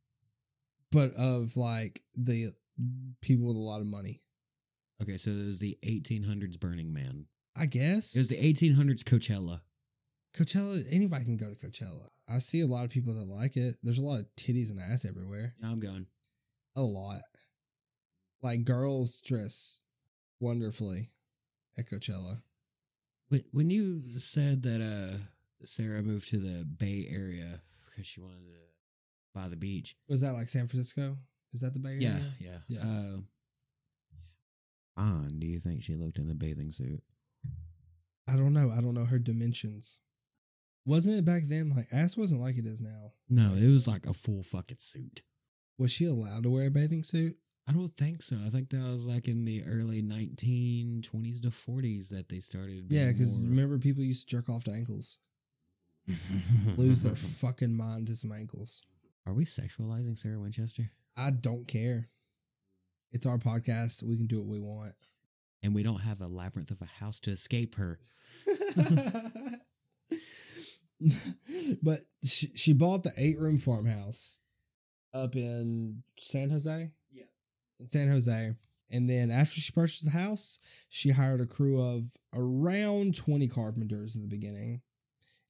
[0.93, 2.51] but of like the
[3.21, 4.23] people with a lot of money.
[5.03, 7.27] Okay, so it was the 1800s Burning Man.
[7.59, 9.61] I guess It was the 1800s Coachella.
[10.37, 10.83] Coachella.
[10.93, 12.07] Anybody can go to Coachella.
[12.29, 13.77] I see a lot of people that like it.
[13.83, 15.55] There's a lot of titties and ass everywhere.
[15.61, 16.07] Yeah, I'm going.
[16.77, 17.21] A lot.
[18.43, 19.83] Like girls dress
[20.39, 21.09] wonderfully
[21.77, 22.43] at Coachella.
[23.53, 25.19] When- you said that uh
[25.65, 28.61] Sarah moved to the Bay Area because she wanted to
[29.35, 29.97] buy the beach.
[30.09, 31.17] Was that like San Francisco?
[31.53, 32.33] Is that the Bay Yeah, Area?
[32.41, 32.59] yeah.
[32.69, 32.81] Yeah.
[32.83, 33.21] Uh,
[34.97, 37.03] on, do you think she looked in a bathing suit?
[38.29, 38.71] I don't know.
[38.71, 40.01] I don't know her dimensions.
[40.87, 41.71] Wasn't it back then?
[41.71, 43.13] Like ass wasn't like it is now.
[43.29, 45.23] No, it was like a full fucking suit.
[45.79, 47.37] Was she allowed to wear a bathing suit?
[47.71, 48.37] I don't think so.
[48.45, 52.87] I think that was like in the early 1920s to 40s that they started.
[52.89, 55.21] Yeah, because remember people used to jerk off to ankles,
[56.77, 58.83] lose their fucking mind to some ankles.
[59.25, 60.91] Are we sexualizing Sarah Winchester?
[61.17, 62.09] I don't care.
[63.13, 64.03] It's our podcast.
[64.03, 64.95] We can do what we want.
[65.63, 68.01] And we don't have a labyrinth of a house to escape her.
[71.83, 74.41] but she, she bought the eight room farmhouse
[75.15, 76.91] up in San Jose.
[77.81, 78.53] In San Jose.
[78.93, 84.17] And then after she purchased the house, she hired a crew of around 20 carpenters
[84.17, 84.83] in the beginning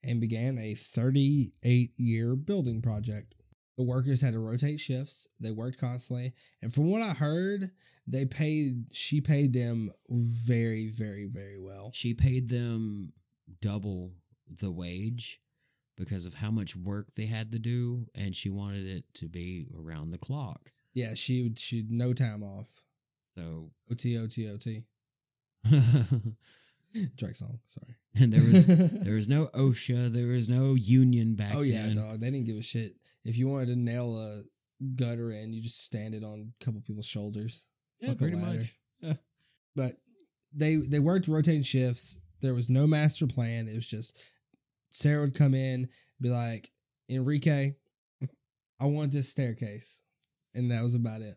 [0.03, 3.35] and began a 38 year building project.
[3.77, 5.27] The workers had to rotate shifts.
[5.41, 6.35] They worked constantly.
[6.61, 7.71] And from what I heard,
[8.07, 11.91] they paid, she paid them very, very, very well.
[11.95, 13.13] She paid them
[13.63, 14.13] double
[14.61, 15.41] the wage
[15.97, 19.67] because of how much work they had to do, and she wanted it to be
[19.79, 20.73] around the clock.
[20.95, 22.69] Yeah, she would, she no time off.
[23.35, 24.85] So, OT, OT, OT.
[27.17, 27.61] Drake song.
[27.65, 27.97] Sorry.
[28.17, 28.67] And there was
[29.05, 31.97] there was no OSHA, there was no union back oh yeah, then.
[31.97, 32.21] dog.
[32.21, 32.93] They didn't give a shit.
[33.25, 34.43] If you wanted to nail a
[34.97, 37.69] gutter in, you just stand it on a couple people's shoulders.
[38.01, 38.77] Yeah, pretty much.
[39.01, 39.13] Yeah.
[39.77, 39.93] But
[40.53, 42.19] they they worked rotating shifts.
[42.41, 43.69] There was no master plan.
[43.69, 44.31] It was just
[44.89, 45.89] Sarah would come in,
[46.21, 46.71] be like,
[47.09, 47.75] Enrique,
[48.81, 50.03] I want this staircase.
[50.55, 51.37] And that was about it.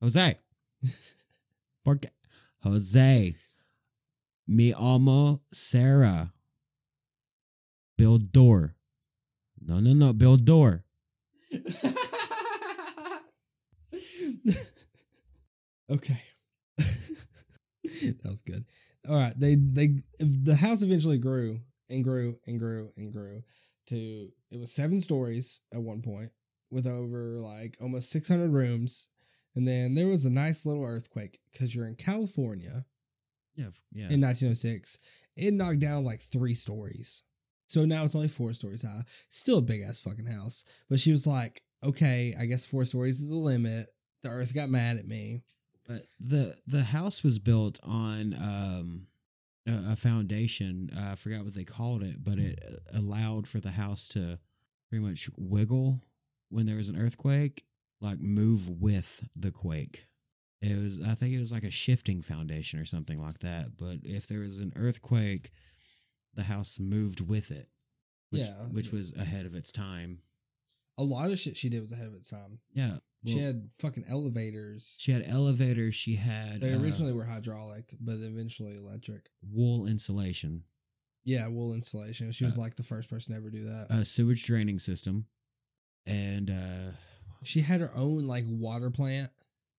[0.00, 0.38] Jose.
[1.84, 2.06] Porque
[2.62, 3.34] Jose.
[4.46, 6.32] Me amo Sarah.
[7.96, 8.74] Build door.
[9.60, 10.12] No, no, no.
[10.12, 10.84] Build door.
[15.90, 16.22] okay.
[16.76, 18.64] that was good.
[19.08, 19.34] All right.
[19.36, 23.42] They they the house eventually grew and grew and grew and grew
[23.86, 26.30] to it was seven stories at one point
[26.74, 29.08] with over like almost 600 rooms.
[29.56, 32.84] And then there was a nice little earthquake because you're in California
[33.56, 34.10] Yeah, yeah.
[34.10, 34.98] in 1906.
[35.36, 37.22] It knocked down like three stories.
[37.66, 39.02] So now it's only four stories high.
[39.30, 40.64] Still a big ass fucking house.
[40.90, 43.86] But she was like, okay, I guess four stories is the limit.
[44.22, 45.40] The earth got mad at me.
[45.86, 49.06] But the the house was built on um
[49.66, 50.90] a, a foundation.
[50.96, 52.58] Uh, I forgot what they called it, but it
[52.94, 54.38] allowed for the house to
[54.88, 56.00] pretty much wiggle
[56.50, 57.64] when there was an earthquake,
[58.00, 60.06] like move with the quake.
[60.62, 63.76] It was I think it was like a shifting foundation or something like that.
[63.76, 65.50] But if there was an earthquake,
[66.34, 67.68] the house moved with it.
[68.30, 68.66] Which, Yeah.
[68.72, 70.20] which was ahead of its time.
[70.98, 72.58] A lot of shit she did was ahead of its time.
[72.72, 72.98] Yeah.
[73.26, 74.96] she had fucking elevators.
[75.00, 75.94] she had elevators.
[75.94, 79.28] She had They uh, originally were hydraulic, but eventually electric.
[79.42, 80.64] wool insulation.
[81.24, 82.32] Yeah, wool insulation.
[82.32, 83.86] She was Uh, like the first person to ever do that.
[83.90, 85.26] a sewage draining system,
[86.06, 86.92] and uh,
[87.42, 89.28] she had her own like water plant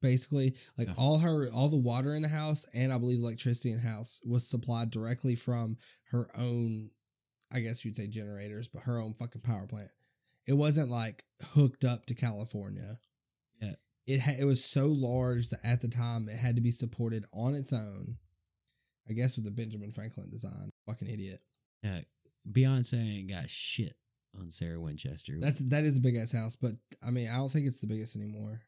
[0.02, 0.56] basically.
[0.78, 3.90] Like all her all the water in the house and i believe electricity in the
[3.90, 5.78] house was supplied directly from
[6.12, 6.92] her own
[7.52, 9.90] i guess you'd say generators but her own fucking power plant.
[10.48, 13.00] It wasn't like hooked up to california.
[13.62, 13.74] Yeah.
[14.06, 17.26] it ha- it was so large that at the time it had to be supported
[17.34, 18.18] on its own
[19.10, 20.70] i guess with the benjamin franklin design.
[20.88, 21.40] Fucking idiot.
[21.82, 22.02] Yeah,
[22.52, 23.96] Beyonce ain't got shit
[24.40, 25.34] on Sarah Winchester.
[25.40, 26.72] that's that is a big ass house but
[27.06, 28.62] i mean i don't think it's the biggest anymore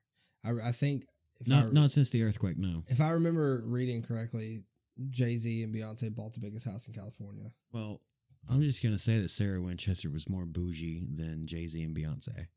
[0.45, 1.06] i, I think
[1.39, 2.58] if not I, not since the earthquake.
[2.58, 2.84] No.
[2.88, 4.63] If I remember reading correctly,
[5.12, 7.49] Jay Z and Beyonce bought the biggest house in California.
[7.71, 8.01] Well,
[8.49, 12.47] I'm just gonna say that Sarah Winchester was more bougie than Jay Z and Beyonce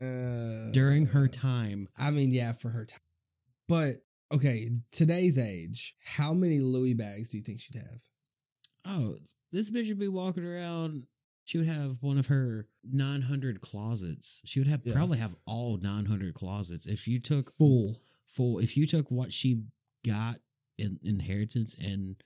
[0.00, 1.88] Uh, during her time.
[1.98, 3.00] I mean, yeah, for her time.
[3.68, 3.96] But
[4.32, 8.00] okay, today's age, how many Louis bags do you think she'd have?
[8.86, 9.16] Oh,
[9.52, 11.04] this bitch would be walking around
[11.46, 14.42] She would have one of her 900 closets.
[14.44, 14.92] She would have Yeah.
[14.92, 16.86] probably have all 900 closets.
[16.86, 17.96] If you took Full.
[18.26, 19.62] full, if you took what she
[20.04, 20.40] got
[20.76, 22.16] in inheritance and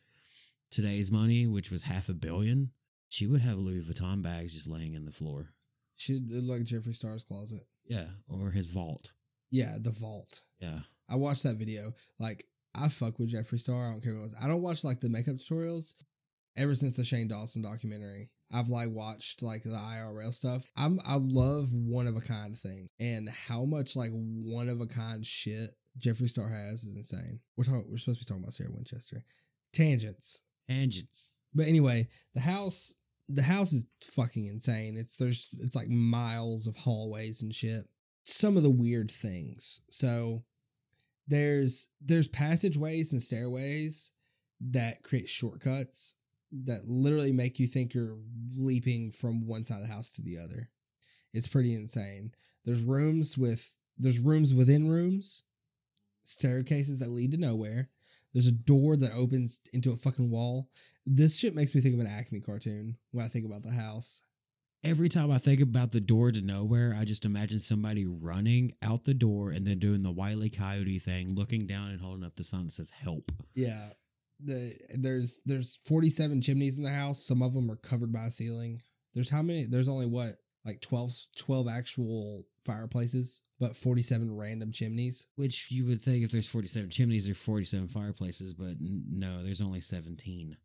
[0.70, 2.72] today's money, which was half a billion,
[3.08, 5.52] she would have Louis Vuitton bags just laying in the floor.
[5.96, 7.62] Should uh, look like Jeffree Star's closet.
[7.84, 9.12] Yeah, or his vault.
[9.50, 10.42] Yeah, the vault.
[10.60, 10.80] Yeah.
[11.08, 11.92] I watched that video.
[12.18, 13.88] Like, I fuck with Jeffree Star.
[13.88, 14.34] I don't care what it was.
[14.42, 15.94] I don't watch like the makeup tutorials.
[16.56, 20.68] Ever since the Shane Dawson documentary, I've like watched like the IRL stuff.
[20.76, 24.86] I'm I love one of a kind things, and how much like one of a
[24.86, 27.40] kind shit Jeffree Star has is insane.
[27.56, 27.86] We're talking.
[27.88, 29.24] We're supposed to be talking about Sarah Winchester.
[29.72, 30.44] Tangents.
[30.68, 31.34] Tangents.
[31.54, 32.94] But anyway, the house
[33.28, 34.94] the house is fucking insane.
[34.96, 37.84] It's there's it's like miles of hallways and shit.
[38.24, 39.82] Some of the weird things.
[39.90, 40.44] So
[41.28, 44.12] there's there's passageways and stairways
[44.60, 46.16] that create shortcuts
[46.52, 48.16] that literally make you think you're
[48.56, 50.70] leaping from one side of the house to the other.
[51.32, 52.32] It's pretty insane.
[52.64, 55.42] There's rooms with there's rooms within rooms,
[56.24, 57.90] staircases that lead to nowhere.
[58.32, 60.68] There's a door that opens into a fucking wall.
[61.04, 64.22] This shit makes me think of an Acme cartoon when I think about the house.
[64.82, 69.04] Every time I think about the door to nowhere, I just imagine somebody running out
[69.04, 72.44] the door and then doing the Wiley Coyote thing, looking down and holding up the
[72.44, 73.90] sign that says "Help." Yeah.
[74.44, 77.22] The there's there's 47 chimneys in the house.
[77.22, 78.80] Some of them are covered by a ceiling.
[79.14, 79.64] There's how many?
[79.64, 80.30] There's only what?
[80.64, 85.26] Like 12 12 actual fireplaces, but 47 random chimneys.
[85.36, 89.62] Which you would think if there's 47 chimneys, there's 47 fireplaces, but n- no, there's
[89.62, 90.56] only 17.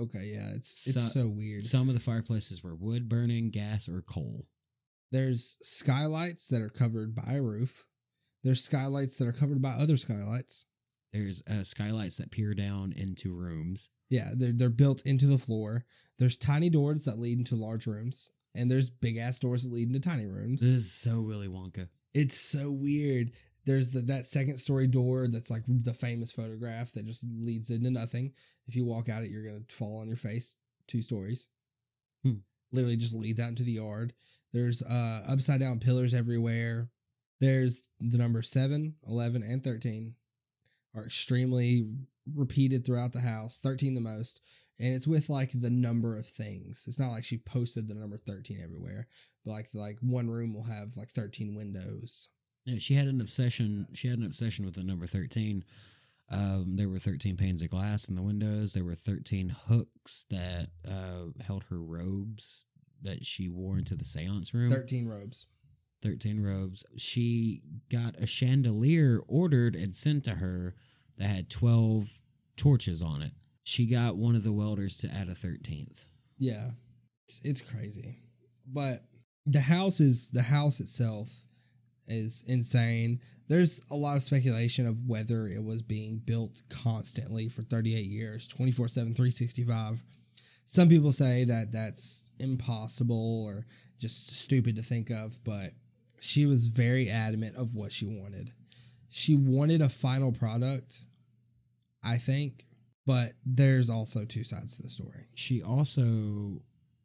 [0.00, 1.62] Okay, yeah, it's it's So- so weird.
[1.62, 4.48] Some of the fireplaces were wood burning, gas, or coal.
[5.12, 7.86] There's skylights that are covered by a roof.
[8.42, 10.66] There's skylights that are covered by other skylights.
[11.14, 13.90] There's uh, skylights that peer down into rooms.
[14.10, 15.84] Yeah, they're they're built into the floor.
[16.18, 19.86] There's tiny doors that lead into large rooms, and there's big ass doors that lead
[19.86, 20.60] into tiny rooms.
[20.60, 21.86] This is so Willy Wonka.
[22.14, 23.30] it's so weird.
[23.64, 27.92] There's the, that second story door that's like the famous photograph that just leads into
[27.92, 28.32] nothing.
[28.66, 30.56] If you walk out it, you're gonna fall on your face.
[30.88, 31.48] Two stories.
[32.24, 32.38] Hmm.
[32.72, 34.14] Literally just leads out into the yard.
[34.52, 36.88] There's uh upside down pillars everywhere.
[37.40, 40.14] There's the number 7, 11, and 13
[40.94, 41.88] are extremely
[42.34, 43.60] repeated throughout the house.
[43.60, 44.40] 13 the most.
[44.78, 46.84] And it's with like the number of things.
[46.86, 49.06] It's not like she posted the number 13 everywhere.
[49.44, 52.30] But like like one room will have like 13 windows.
[52.64, 53.88] Yeah, she had an obsession.
[53.92, 55.64] She had an obsession with the number thirteen.
[56.30, 58.72] Um, there were thirteen panes of glass in the windows.
[58.72, 62.66] There were thirteen hooks that uh, held her robes
[63.02, 64.70] that she wore into the seance room.
[64.70, 65.46] 13 robes.
[66.04, 66.84] 13 robes.
[66.96, 70.74] She got a chandelier ordered and sent to her
[71.16, 72.20] that had 12
[72.56, 73.32] torches on it.
[73.62, 76.06] She got one of the welders to add a 13th.
[76.38, 76.70] Yeah.
[77.24, 78.18] It's, it's crazy.
[78.70, 78.98] But
[79.46, 81.28] the house is the house itself
[82.06, 83.20] is insane.
[83.48, 88.46] There's a lot of speculation of whether it was being built constantly for 38 years,
[88.46, 90.02] 24 7, 365.
[90.66, 93.66] Some people say that that's impossible or
[93.98, 95.70] just stupid to think of, but
[96.24, 98.50] she was very adamant of what she wanted.
[99.10, 101.06] She wanted a final product,
[102.02, 102.64] I think,
[103.06, 105.26] but there's also two sides to the story.
[105.34, 106.62] She also,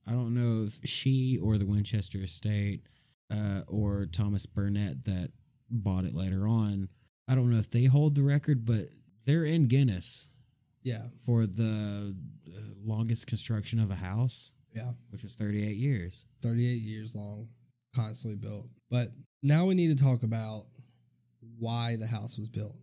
[0.08, 2.84] I don't know if she or the Winchester estate
[3.32, 5.32] uh, or Thomas Burnett that
[5.70, 6.88] bought it later on,
[7.28, 8.86] I don't know if they hold the record, but
[9.26, 10.32] they're in Guinness
[10.82, 12.16] Yeah, for the
[12.48, 14.94] uh, longest construction of a house, yeah.
[15.10, 16.26] which was 38 years.
[16.42, 17.50] 38 years long,
[17.94, 18.68] constantly built.
[18.90, 19.08] But
[19.44, 20.64] now we need to talk about
[21.58, 22.76] why the house was built.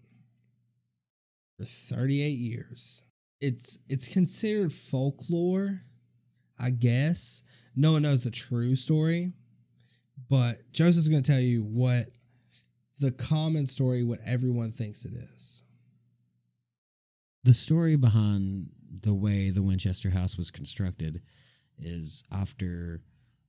[1.56, 3.02] For 38 years.
[3.40, 5.82] It's it's considered folklore,
[6.58, 7.42] I guess.
[7.74, 9.32] No one knows the true story.
[10.28, 12.06] But Joseph's going to tell you what
[13.00, 15.62] the common story, what everyone thinks it is.
[17.44, 18.70] The story behind
[19.02, 21.22] the way the Winchester house was constructed
[21.78, 23.02] is after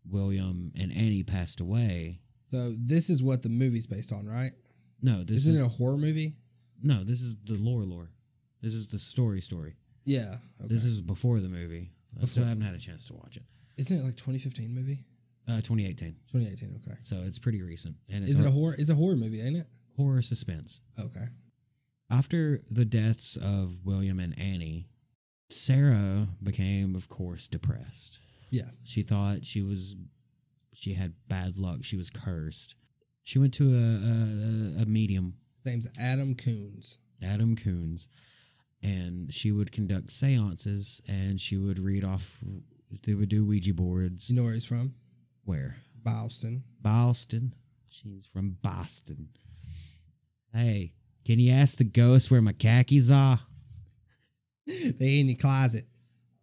[0.07, 2.19] William and Annie passed away.
[2.51, 4.51] So this is what the movie's based on, right?
[5.01, 6.33] No, this Isn't is it a horror movie?
[6.81, 8.09] no, this is the lore lore.
[8.61, 9.75] This is the story story.
[10.05, 10.35] Yeah.
[10.59, 10.67] Okay.
[10.67, 11.91] This is before the movie.
[12.21, 13.43] I still haven't had a chance to watch it.
[13.77, 14.99] Isn't it like 2015 movie?
[15.47, 16.15] Uh, 2018.
[16.31, 16.81] 2018.
[16.87, 16.97] Okay.
[17.03, 18.75] So it's pretty recent, and it's Is it a horror?
[18.77, 19.67] It's a horror movie, ain't it?
[19.97, 20.81] horror suspense.
[20.99, 21.25] Okay.
[22.11, 24.87] After the deaths of William and Annie,
[25.49, 28.19] Sarah became, of course, depressed.
[28.51, 28.69] Yeah.
[28.83, 29.95] She thought she was,
[30.77, 31.79] she had bad luck.
[31.81, 32.75] She was cursed.
[33.23, 36.99] She went to a, a, a medium, His name's Adam Coons.
[37.23, 38.09] Adam Coons,
[38.83, 42.37] and she would conduct seances and she would read off
[43.03, 44.29] They would do Ouija boards.
[44.29, 44.93] You know where he's from?
[45.45, 45.77] Where?
[46.03, 46.63] Boston.
[46.79, 47.55] Boston.
[47.89, 49.29] She's from Boston.
[50.53, 50.93] Hey,
[51.25, 53.39] can you ask the ghost where my khakis are?
[54.99, 55.85] They in your closet.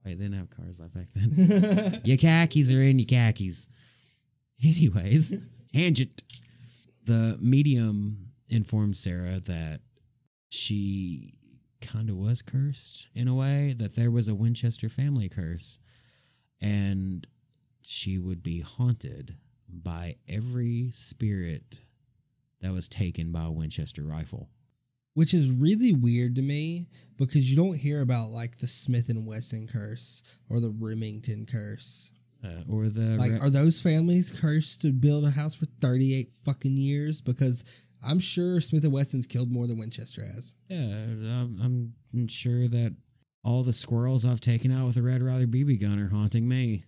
[0.05, 2.01] Wait, they didn't have cars like back then.
[2.05, 3.69] your khakis are in your khakis.
[4.65, 5.39] Anyways,
[5.73, 6.23] tangent.
[7.05, 9.81] The medium informed Sarah that
[10.49, 11.35] she
[11.83, 15.79] kind of was cursed in a way, that there was a Winchester family curse,
[16.61, 17.27] and
[17.83, 19.37] she would be haunted
[19.69, 21.83] by every spirit
[22.63, 24.49] that was taken by a Winchester rifle.
[25.13, 26.89] Which is really weird to me
[27.19, 32.13] because you don't hear about like the Smith and Wesson curse or the Remington curse.
[32.45, 36.29] Uh, or the Like, re- are those families cursed to build a house for 38
[36.45, 37.21] fucking years?
[37.23, 37.65] Because
[38.07, 40.55] I'm sure Smith and Wesson's killed more than Winchester has.
[40.69, 42.95] Yeah, I'm, I'm sure that
[43.45, 46.85] all the squirrels I've taken out with a Red Ryder BB gun are haunting me.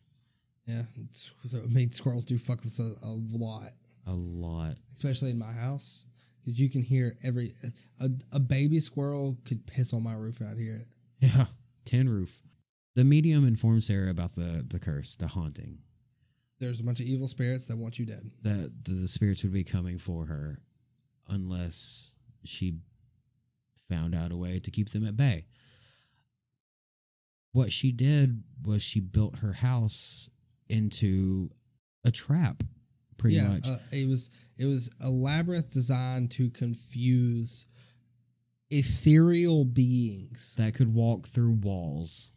[0.66, 0.82] Yeah.
[1.10, 3.70] So it made squirrels do fuck with us a, a lot,
[4.06, 4.74] A lot.
[4.94, 6.06] especially in my house.
[6.40, 7.48] Because you can hear every.
[8.00, 10.86] A, a baby squirrel could piss on my roof and I'd hear it.
[11.20, 11.46] Yeah,
[11.84, 12.42] tin roof.
[12.96, 15.80] The medium informed Sarah about the, the curse, the haunting,
[16.60, 18.30] There's a bunch of evil spirits that want you dead.
[18.42, 20.58] that the, the spirits would be coming for her
[21.28, 22.78] unless she
[23.88, 25.44] found out a way to keep them at bay.
[27.52, 30.30] What she did was she built her house
[30.66, 31.50] into
[32.02, 32.62] a trap,
[33.18, 33.68] pretty yeah, much.
[33.68, 37.66] Uh, it was it was a labyrinth designed to confuse
[38.70, 40.56] ethereal beings.
[40.56, 42.30] that could walk through walls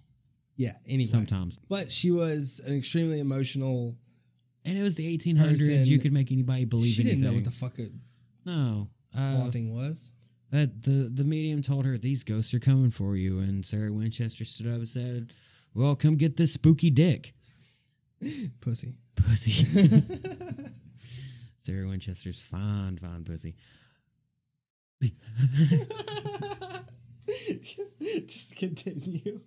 [0.60, 1.06] yeah, anyway.
[1.06, 1.58] sometimes.
[1.70, 3.96] But she was an extremely emotional.
[4.66, 5.50] And it was the 1800s.
[5.58, 7.22] Person- you could make anybody believe she anything.
[7.22, 7.88] didn't know what the fuck a
[8.46, 8.90] no.
[9.18, 10.12] Uh, haunting was.
[10.52, 14.44] that the the medium told her these ghosts are coming for you, and Sarah Winchester
[14.46, 15.34] stood up and said,
[15.74, 17.34] "Well, come get this spooky dick,
[18.62, 18.98] Pussy.
[19.16, 19.54] pussy."
[21.58, 23.56] Sarah Winchester's fine, fine pussy.
[28.28, 29.42] Just continue.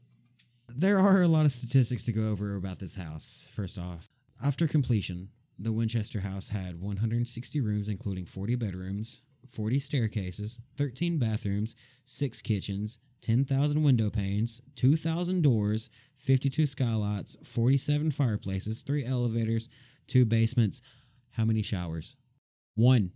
[0.76, 3.48] There are a lot of statistics to go over about this house.
[3.52, 4.08] First off,
[4.44, 11.76] after completion, the Winchester house had 160 rooms, including 40 bedrooms, 40 staircases, 13 bathrooms,
[12.04, 19.68] 6 kitchens, 10,000 window panes, 2,000 doors, 52 skylights, 47 fireplaces, 3 elevators,
[20.08, 20.82] 2 basements.
[21.30, 22.16] How many showers?
[22.74, 23.12] One.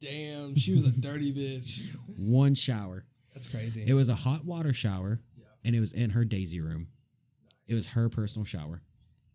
[0.00, 1.92] Damn, she was a dirty bitch.
[2.16, 3.04] One shower.
[3.34, 3.84] That's crazy.
[3.86, 5.20] It was a hot water shower,
[5.64, 6.88] and it was in her Daisy room.
[7.66, 8.82] It was her personal shower.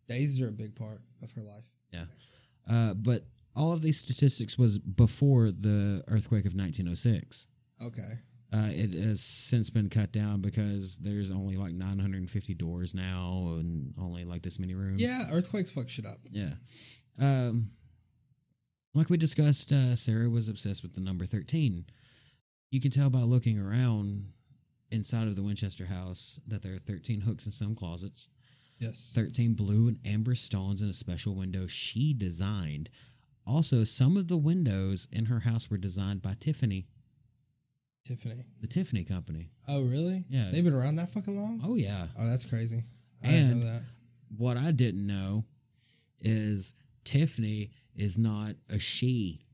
[0.08, 1.68] Daisies are a big part of her life.
[1.92, 2.06] Yeah.
[2.70, 3.22] Uh, but
[3.56, 7.48] all of these statistics was before the earthquake of 1906.
[7.86, 8.02] Okay.
[8.52, 13.94] Uh, it has since been cut down because there's only like 950 doors now and
[14.00, 15.02] only like this many rooms.
[15.02, 16.20] Yeah, earthquakes fuck shit up.
[16.32, 16.52] Yeah.
[17.20, 17.72] Um,
[18.94, 21.86] like we discussed, uh, Sarah was obsessed with the number 13.
[22.70, 24.26] You can tell by looking around
[24.94, 28.30] inside of the Winchester house that there are 13 hooks in some closets.
[28.80, 29.12] Yes.
[29.16, 32.90] 13 blue and amber stones in a special window she designed.
[33.46, 36.88] Also, some of the windows in her house were designed by Tiffany,
[38.06, 38.46] Tiffany.
[38.62, 39.52] the Tiffany company.
[39.68, 40.26] Oh, really?
[40.30, 40.50] Yeah.
[40.52, 41.62] They've been around that fucking long?
[41.64, 42.08] Oh, yeah.
[42.20, 42.84] Oh, that's crazy.
[43.24, 43.82] I didn't And- know that.
[44.36, 45.46] What I didn't know
[46.20, 46.74] is
[47.04, 49.46] Tiffany is not a she,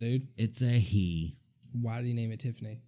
[0.00, 1.36] Dude, it's a he.
[1.72, 2.80] why do you name it Tiffany?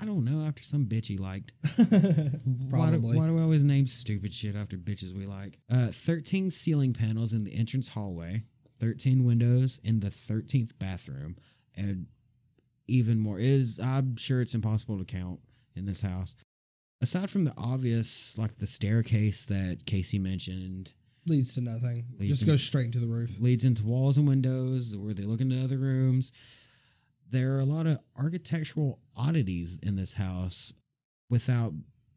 [0.00, 1.52] I don't know, after some bitch he liked.
[1.76, 3.16] Why do, Probably.
[3.18, 5.58] why do we always name stupid shit after bitches we like?
[5.70, 8.42] Uh, 13 ceiling panels in the entrance hallway,
[8.80, 11.36] 13 windows in the 13th bathroom,
[11.76, 12.06] and
[12.88, 15.40] even more is I'm sure it's impossible to count
[15.76, 16.34] in this house.
[17.00, 20.92] Aside from the obvious, like the staircase that Casey mentioned,
[21.26, 22.04] Leads to nothing.
[22.18, 23.40] Leads Just to- go straight to the roof.
[23.40, 26.32] leads into walls and windows where they look into other rooms.
[27.30, 30.72] There are a lot of architectural oddities in this house
[31.30, 31.72] without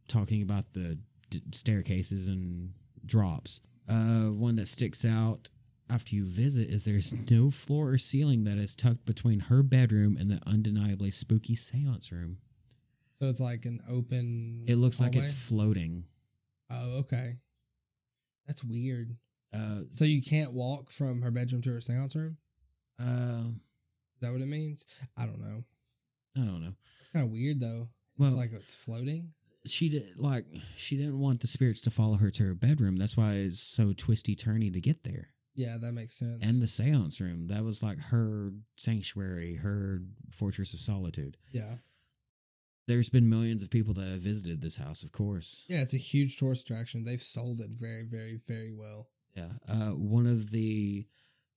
[0.08, 1.00] talking about the
[1.30, 2.74] d- staircases and
[3.06, 3.62] drops.
[3.90, 5.50] Uh, one that sticks out
[5.90, 10.18] after you visit is there's no floor or ceiling that is tucked between her bedroom
[10.20, 12.38] and the undeniably spooky seance room.
[13.14, 14.66] So it's like an open.
[14.68, 16.04] It looks like it's floating.
[16.70, 17.32] Oh, okay.
[18.46, 19.16] That's weird.
[19.54, 22.38] Uh, So you can't walk from her bedroom to her seance room?
[23.00, 23.44] uh,
[24.20, 24.86] Is that what it means?
[25.18, 25.64] I don't know.
[26.38, 26.74] I don't know.
[27.02, 27.88] It's kind of weird though.
[28.18, 29.32] Well- it's like it's floating.
[29.66, 30.46] she did like
[30.76, 32.96] she didn't want the spirits to follow her to her bedroom.
[32.96, 35.30] That's why it's so twisty turny to get there.
[35.56, 36.44] Yeah, that makes sense.
[36.48, 40.02] And the seance room, that was like her sanctuary, her
[40.32, 41.36] fortress of solitude.
[41.52, 41.76] yeah,
[42.88, 45.66] There's been millions of people that have visited this house, of course.
[45.68, 47.04] Yeah, it's a huge tourist attraction.
[47.04, 49.08] They've sold it very, very, very well.
[49.36, 49.50] Yeah.
[49.68, 51.08] Uh, one of the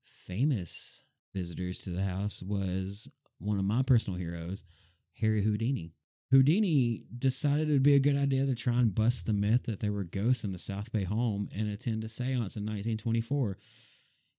[0.02, 1.04] famous
[1.34, 4.64] visitors to the house was one of my personal heroes,
[5.20, 5.92] Harry Houdini.
[6.30, 9.80] Houdini decided it would be a good idea to try and bust the myth that
[9.80, 13.58] there were ghosts in the South Bay home and attend a seance in 1924.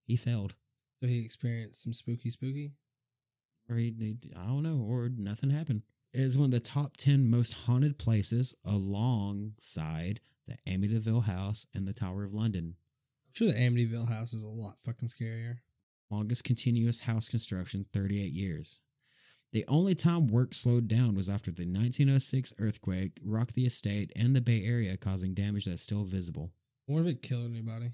[0.06, 0.54] He failed.
[1.02, 2.72] So he experienced some spooky, spooky.
[3.68, 5.82] Or he, he- I don't know, or nothing happened.
[6.14, 11.86] It is one of the top 10 most haunted places alongside the Amityville House and
[11.86, 12.74] the Tower of London.
[13.26, 15.56] I'm sure the Amityville house is a lot fucking scarier.
[16.12, 18.82] Longest continuous house construction, 38 years.
[19.52, 24.34] The only time work slowed down was after the 1906 earthquake rocked the estate and
[24.34, 26.52] the Bay Area, causing damage that's still visible.
[26.88, 27.92] I wonder if it killed anybody.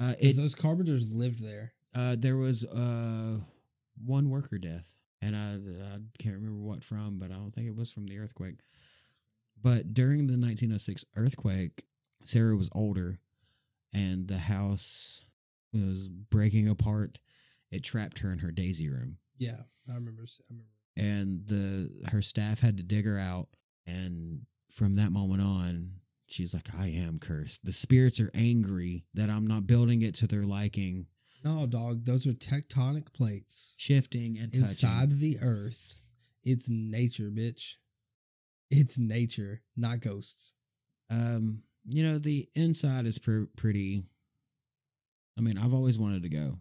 [0.00, 1.72] Uh, it, those carpenters lived there.
[1.94, 3.38] uh, there was uh,
[4.04, 5.54] one worker death, and I,
[5.94, 8.60] I can't remember what from, but I don't think it was from the earthquake.
[9.60, 11.84] But during the 1906 earthquake,
[12.24, 13.18] Sarah was older,
[13.92, 15.26] and the house
[15.72, 17.18] was breaking apart.
[17.70, 19.18] It trapped her in her daisy room.
[19.38, 19.56] Yeah,
[19.90, 20.22] I remember.
[20.22, 20.70] I remember.
[20.96, 23.48] and the her staff had to dig her out
[23.86, 24.42] and
[24.72, 25.92] from that moment on
[26.26, 30.26] she's like i am cursed the spirits are angry that i'm not building it to
[30.26, 31.06] their liking
[31.44, 32.04] No, dog.
[32.04, 34.60] Those are tectonic plates shifting and touching.
[34.60, 36.02] inside the earth.
[36.44, 37.76] It's nature, bitch.
[38.70, 40.54] It's nature, not ghosts.
[41.10, 44.02] um you know the inside is pr- pretty
[45.38, 46.58] i mean i've always wanted to go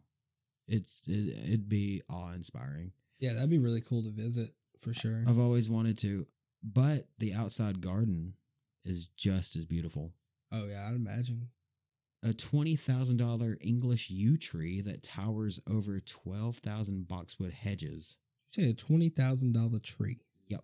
[0.67, 5.23] it's it, it'd be awe-inspiring Yeah, that'd be really cool to visit for sure.
[5.27, 6.25] i've always wanted to
[6.63, 8.33] but the outside garden
[8.85, 10.11] is just as beautiful
[10.51, 11.49] Oh yeah, I'd imagine.
[12.23, 18.17] a $20,000 English yew tree that towers over 12,000 boxwood hedges.
[18.55, 20.19] You say a twenty thousand dollar tree.
[20.47, 20.61] Yep.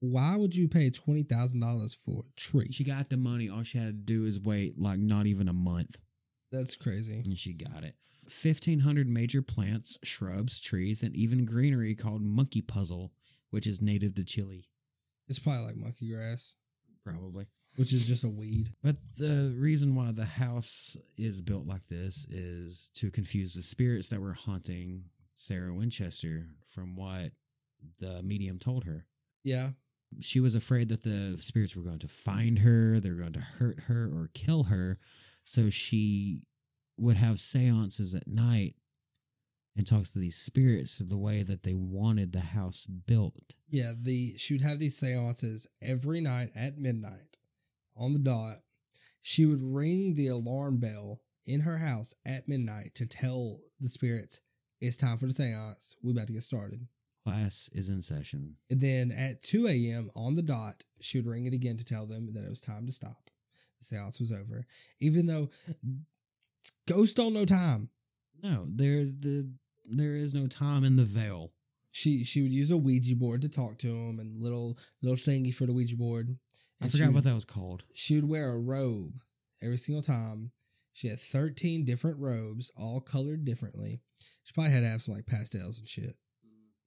[0.00, 2.68] Why would you pay twenty thousand dollars for a tree?
[2.72, 3.48] She got the money.
[3.50, 5.96] All she had to do is wait like not even a month
[6.50, 7.20] That's crazy.
[7.24, 7.94] and she got it.
[8.24, 13.12] 1,500 major plants, shrubs, trees, and even greenery called monkey puzzle,
[13.50, 14.68] which is native to Chile.
[15.28, 16.54] It's probably like monkey grass,
[17.04, 17.46] Probably.
[17.76, 18.68] which is just a weed.
[18.82, 24.10] But the reason why the house is built like this is to confuse the spirits
[24.10, 25.04] that were haunting
[25.34, 27.32] Sarah Winchester from what
[27.98, 29.06] the medium told her.
[29.42, 29.70] Yeah,
[30.20, 33.40] she was afraid that the spirits were going to find her, they were going to
[33.40, 34.96] hurt her or kill her.
[35.44, 36.42] So she
[36.96, 38.74] would have seances at night
[39.76, 43.54] and talk to these spirits the way that they wanted the house built.
[43.68, 43.92] yeah.
[44.00, 47.38] The she would have these seances every night at midnight,
[47.96, 48.56] on the dot.
[49.20, 54.40] She would ring the alarm bell in her house at midnight to tell the spirits
[54.80, 55.96] it's time for the seance.
[56.02, 56.86] We about to get started.
[57.24, 58.56] Class is in session.
[58.68, 60.10] And then at 2 a.m.
[60.14, 62.84] on the dot, she would ring it again to tell them that it was time
[62.84, 63.30] to stop.
[63.78, 64.66] The seance was over.
[65.00, 65.48] Even though
[66.88, 67.88] ghosts don't know time.
[68.42, 69.50] No, there the
[69.86, 71.52] there is no time in the veil.
[71.92, 75.54] She she would use a Ouija board to talk to him and little little thingy
[75.54, 76.36] for the Ouija board.
[76.80, 77.84] I And she forgot would- what that was called.
[77.94, 79.22] she would wear a robe
[79.62, 80.50] every single time.
[80.92, 84.00] She had 13 different robes, all colored differently.
[84.44, 86.14] She probably had to have some like pastels and shit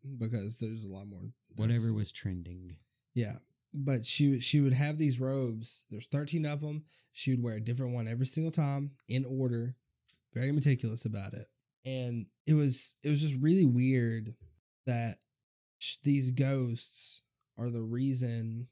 [0.06, 0.18] mm.
[0.20, 1.32] because there's a lot more.
[1.56, 2.72] Whatever was trending.
[3.16, 3.38] Yeah.
[3.80, 5.86] But she she would have these robes.
[5.92, 6.84] There's 13 of them.
[7.12, 9.76] She would wear a different one every single time in order.
[10.34, 11.46] Very meticulous about it.
[11.86, 14.34] And it was it was just really weird
[14.88, 15.18] that
[16.04, 17.22] these ghosts
[17.58, 18.68] are the reason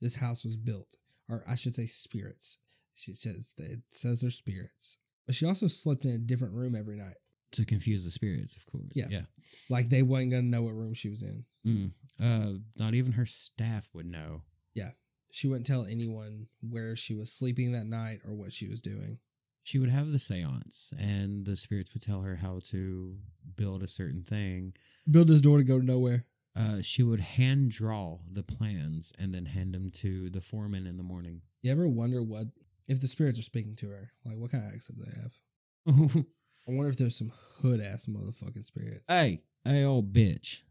[0.00, 0.96] this house was built.
[1.28, 2.58] Or I should say spirits.
[2.94, 4.98] She says it says they're spirits.
[5.26, 7.16] But she also slept in a different room every night.
[7.52, 8.92] To confuse the spirits, of course.
[8.94, 9.06] Yeah.
[9.08, 9.22] Yeah.
[9.70, 11.44] Like they wasn't gonna know what room she was in.
[11.66, 11.90] Mm.
[12.20, 14.42] Uh, not even her staff would know.
[14.74, 14.90] Yeah.
[15.30, 19.18] She wouldn't tell anyone where she was sleeping that night or what she was doing.
[19.62, 23.16] she would have the seance and the spirits would tell her how to
[23.56, 24.72] build a certain thing
[25.10, 26.24] Build this door to go to nowhere.
[26.56, 30.96] uh, she would hand draw the plans and then hand them to the foreman in
[30.96, 32.46] the morning You ever wonder what
[32.88, 34.12] if the spirits are speaking to her?
[34.24, 36.24] Like what kind of accent do they have?
[36.68, 37.30] I wonder if there's some
[37.62, 39.08] hood ass motherfucking spirits.
[39.08, 40.62] hey hey old bitch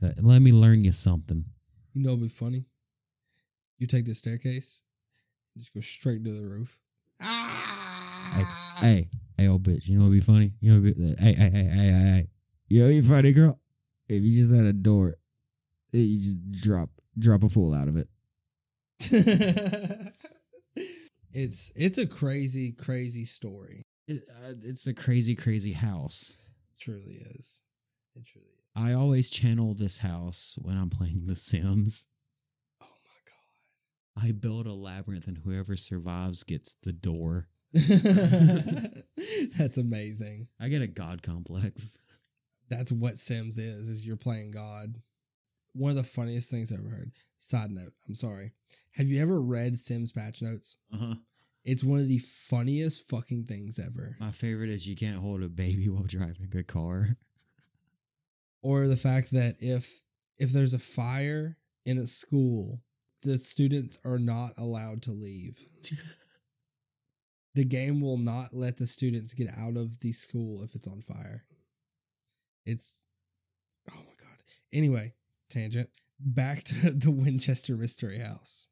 [0.00, 1.44] let me, let me learn you something
[1.94, 2.64] You know, it'd be funny.
[3.78, 4.84] You take the staircase,
[5.56, 6.80] just go straight to the roof.
[7.20, 8.74] Ah!
[8.80, 11.64] hey hey old bitch you know what'd be funny you know be, hey hey hey
[11.64, 12.28] hey hey hey
[12.68, 13.58] you know be funny girl
[14.08, 15.16] if you just had a door
[15.92, 18.06] you just drop drop a fool out of it
[21.32, 23.82] it's it's a crazy, crazy story.
[24.08, 26.38] It, uh, it's a crazy, crazy house.
[26.74, 27.62] It truly is.
[28.16, 28.64] It truly is.
[28.74, 32.06] I always channel this house when I'm playing The Sims.
[32.82, 33.20] Oh my
[34.22, 34.28] god!
[34.28, 37.48] I build a labyrinth, and whoever survives gets the door.
[39.58, 40.48] That's amazing.
[40.58, 41.98] I get a god complex.
[42.70, 45.02] That's what Sims is, is you're playing God.
[45.74, 47.12] One of the funniest things I've ever heard.
[47.36, 48.52] Side note, I'm sorry.
[48.94, 50.78] Have you ever read Sims patch notes?
[50.92, 51.14] Uh huh.
[51.70, 54.16] It's one of the funniest fucking things ever.
[54.18, 57.18] My favorite is you can't hold a baby while driving a car.
[58.62, 60.02] Or the fact that if
[60.38, 62.80] if there's a fire in a school,
[63.22, 65.66] the students are not allowed to leave.
[67.54, 71.02] the game will not let the students get out of the school if it's on
[71.02, 71.44] fire.
[72.64, 73.04] It's
[73.90, 74.42] oh my god.
[74.72, 75.12] Anyway,
[75.50, 75.90] tangent.
[76.18, 78.70] Back to the Winchester Mystery House.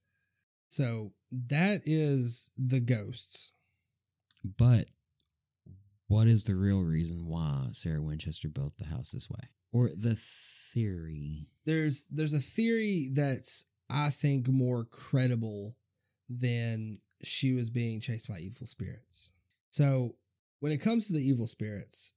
[0.68, 3.53] So that is the ghosts.
[4.45, 4.87] But
[6.09, 9.49] what is the real reason why Sarah Winchester built the house this way?
[9.72, 11.49] Or the theory?
[11.64, 15.77] There's there's a theory that's I think more credible
[16.29, 19.33] than she was being chased by evil spirits.
[19.68, 20.16] So
[20.61, 22.14] when it comes to the evil spirits,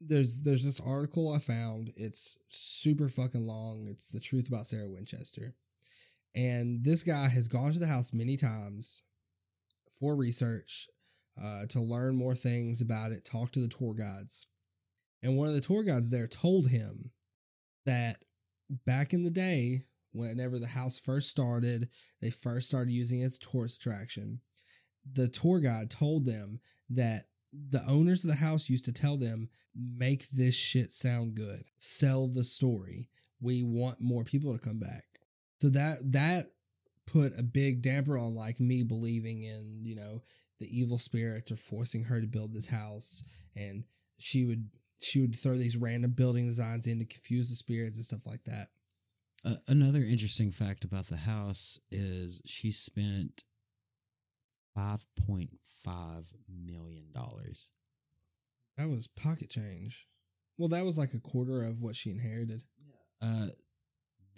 [0.00, 1.90] there's there's this article I found.
[1.96, 3.86] It's super fucking long.
[3.88, 5.54] It's the truth about Sarah Winchester.
[6.34, 9.04] And this guy has gone to the house many times
[9.98, 10.86] for research,
[11.40, 14.46] uh, to learn more things about it, talk to the tour guides.
[15.22, 17.10] And one of the tour guides there told him
[17.86, 18.16] that
[18.86, 19.78] back in the day,
[20.12, 21.88] whenever the house first started,
[22.20, 24.40] they first started using it as a tourist attraction.
[25.12, 26.60] The tour guide told them
[26.90, 31.62] that the owners of the house used to tell them, make this shit sound good,
[31.78, 33.08] sell the story.
[33.40, 35.04] We want more people to come back.
[35.58, 36.52] So that that
[37.06, 40.22] put a big damper on like me believing in, you know,
[40.58, 43.24] the evil spirits are forcing her to build this house
[43.56, 43.84] and
[44.18, 44.68] she would
[45.00, 48.42] she would throw these random building designs in to confuse the spirits and stuff like
[48.44, 48.66] that.
[49.44, 53.44] Uh, another interesting fact about the house is she spent
[54.74, 55.50] five point
[55.84, 57.70] five million dollars.
[58.76, 60.08] That was pocket change.
[60.56, 62.64] Well, that was like a quarter of what she inherited.
[63.22, 63.48] Uh,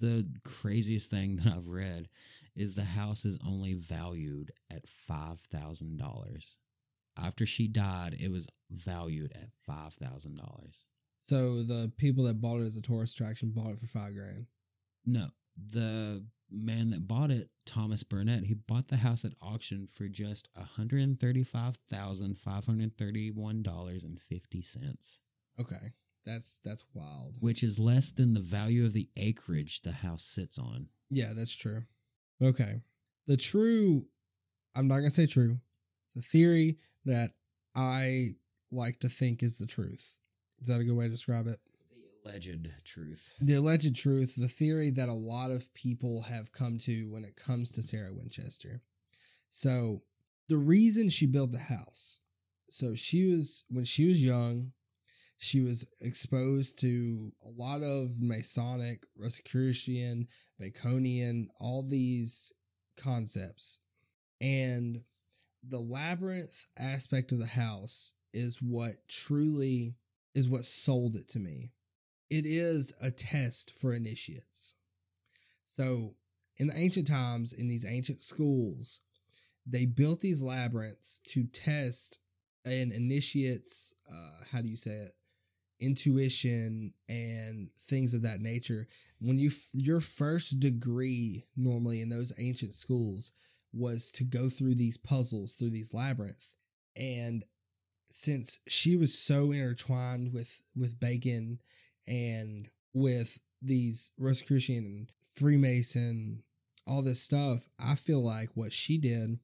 [0.01, 2.09] the craziest thing that I've read
[2.57, 6.59] is the house is only valued at five thousand dollars.
[7.23, 10.87] After she died, it was valued at five thousand dollars.
[11.19, 14.47] So the people that bought it as a tourist attraction bought it for five grand.
[15.05, 15.29] No,
[15.73, 20.49] the man that bought it, Thomas Burnett, he bought the house at auction for just
[20.55, 25.21] one hundred and thirty-five thousand five hundred thirty-one dollars and fifty cents,
[25.61, 25.93] Okay,
[26.25, 27.39] that's that's wild.
[27.41, 30.89] which is less than the value of the acreage the house sits on.
[31.09, 31.83] Yeah, that's true.
[32.43, 32.83] Okay,
[33.27, 34.07] the true,
[34.75, 35.59] I'm not gonna say true.
[36.15, 37.31] The theory that
[37.75, 38.31] I
[38.73, 40.19] like to think is the truth.
[40.61, 41.59] Is that a good way to describe it?
[42.25, 43.33] The alleged truth.
[43.41, 47.35] the alleged truth, the theory that a lot of people have come to when it
[47.37, 48.83] comes to Sarah Winchester.
[49.49, 50.01] So,
[50.49, 52.21] the reason she built the house,
[52.69, 54.73] so she was, when she was young,
[55.43, 60.29] she was exposed to a lot of Masonic, Rosicrucian,
[60.61, 62.53] Baconian, all these
[62.97, 63.81] concepts.
[64.41, 65.03] And
[65.67, 69.95] the labyrinth aspect of the house is what truly
[70.35, 71.73] is what sold it to me
[72.31, 74.77] it is a test for initiates.
[75.65, 76.15] So,
[76.59, 79.01] in the ancient times, in these ancient schools,
[79.67, 82.19] they built these labyrinths to test
[82.65, 85.13] an initiate's, uh, how do you say it,
[85.81, 88.87] intuition and things of that nature.
[89.21, 93.33] When you your first degree normally in those ancient schools
[93.73, 96.57] was to go through these puzzles through these labyrinths,
[96.97, 97.45] and
[98.09, 101.61] since she was so intertwined with with Bacon
[102.07, 106.43] and with these Rosicrucian and Freemason,
[106.87, 109.39] all this stuff, I feel like what she did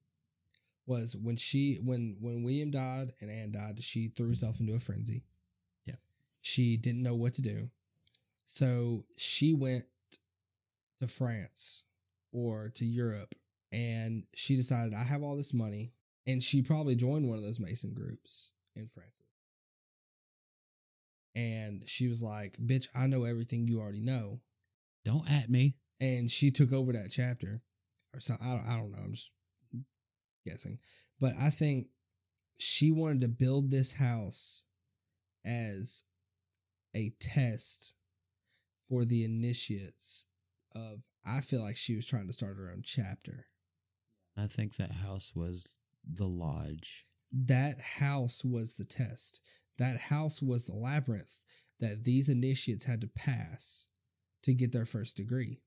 [0.87, 4.79] was when she when when William died and Anne died, she threw herself into a
[4.79, 5.23] frenzy.
[6.47, 7.71] She didn't know what to do.
[8.45, 9.85] So she went
[11.01, 11.83] to France
[12.31, 13.35] or to Europe
[13.73, 15.93] and she decided I have all this money
[16.25, 19.23] and she probably joined one of those Mason groups in France.
[21.35, 24.41] And she was like, "Bitch, I know everything you already know."
[25.05, 25.75] Don't at me.
[25.99, 27.61] and she took over that chapter
[28.15, 28.47] or something.
[28.47, 29.03] I don't, I don't know.
[29.05, 29.33] I'm just
[30.47, 30.79] guessing,
[31.19, 31.89] but I think
[32.57, 34.67] she wanted to build this house
[35.45, 36.05] as
[36.97, 37.95] a test
[38.89, 40.27] for the initiates
[40.75, 41.05] of.
[41.25, 43.47] I feel like she was trying to start her own chapter.
[44.37, 47.05] I think that house was the lodge.
[47.33, 49.43] That house was the test.
[49.79, 51.45] That house was the labyrinth
[51.81, 53.89] that these initiates had to pass
[54.43, 55.61] to get their first degree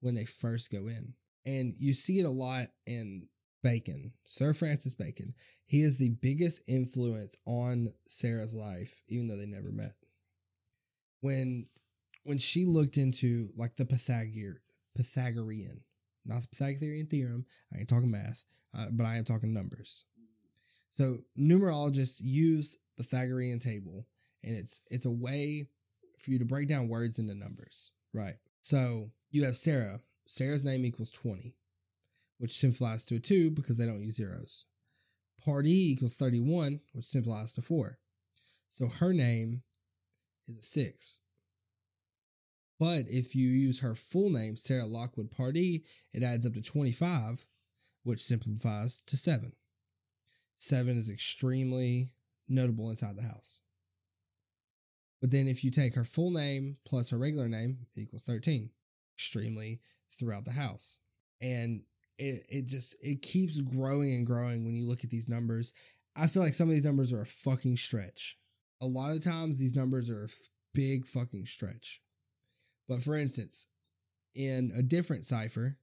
[0.00, 1.14] when they first go in.
[1.44, 3.28] And you see it a lot in
[3.62, 5.34] Bacon, Sir Francis Bacon.
[5.64, 9.92] He is the biggest influence on Sarah's life, even though they never met.
[11.26, 11.66] When
[12.22, 14.58] when she looked into like the Pythagor
[14.94, 15.80] Pythagorean,
[16.24, 18.44] not the Pythagorean theorem, I ain't talking math,
[18.78, 20.04] uh, but I am talking numbers.
[20.88, 24.06] So numerologists use Pythagorean table,
[24.44, 25.68] and it's it's a way
[26.16, 28.36] for you to break down words into numbers, right?
[28.60, 29.98] So you have Sarah.
[30.26, 31.56] Sarah's name equals 20,
[32.38, 34.66] which simplifies to a 2 because they don't use zeros.
[35.44, 37.98] Part E equals 31, which simplifies to 4.
[38.68, 39.62] So her name
[40.48, 41.20] is a 6.
[42.78, 47.46] But if you use her full name, Sarah Lockwood Pardee, it adds up to 25,
[48.02, 49.52] which simplifies to 7.
[50.56, 52.10] 7 is extremely
[52.48, 53.62] notable inside the house.
[55.20, 58.70] But then if you take her full name plus her regular name, equals 13.
[59.14, 59.80] Extremely
[60.10, 60.98] throughout the house.
[61.40, 61.82] And
[62.18, 65.72] it, it just it keeps growing and growing when you look at these numbers.
[66.16, 68.38] I feel like some of these numbers are a fucking stretch.
[68.80, 70.28] A lot of the times these numbers are a
[70.74, 72.00] big fucking stretch.
[72.88, 73.68] But for instance,
[74.34, 75.78] in a different cipher,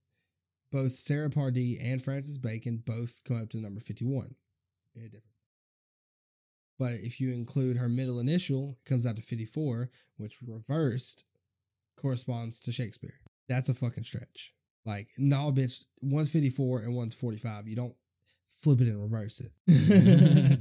[0.72, 4.36] both Sarah Pardee and Francis Bacon both come up to the number 51
[4.96, 5.34] in a different
[6.80, 11.26] but if you include her middle initial, it comes out to 54, which reversed
[11.96, 13.20] corresponds to Shakespeare.
[13.48, 14.54] That's a fucking stretch.
[14.86, 17.68] Like, no, bitch, one's 54 and one's 45.
[17.68, 17.96] You don't
[18.50, 20.60] flip it and reverse it.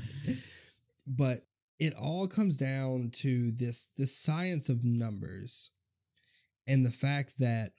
[1.07, 1.39] but
[1.83, 5.73] it all comes down to this this science of numbers
[6.69, 7.71] and the fact that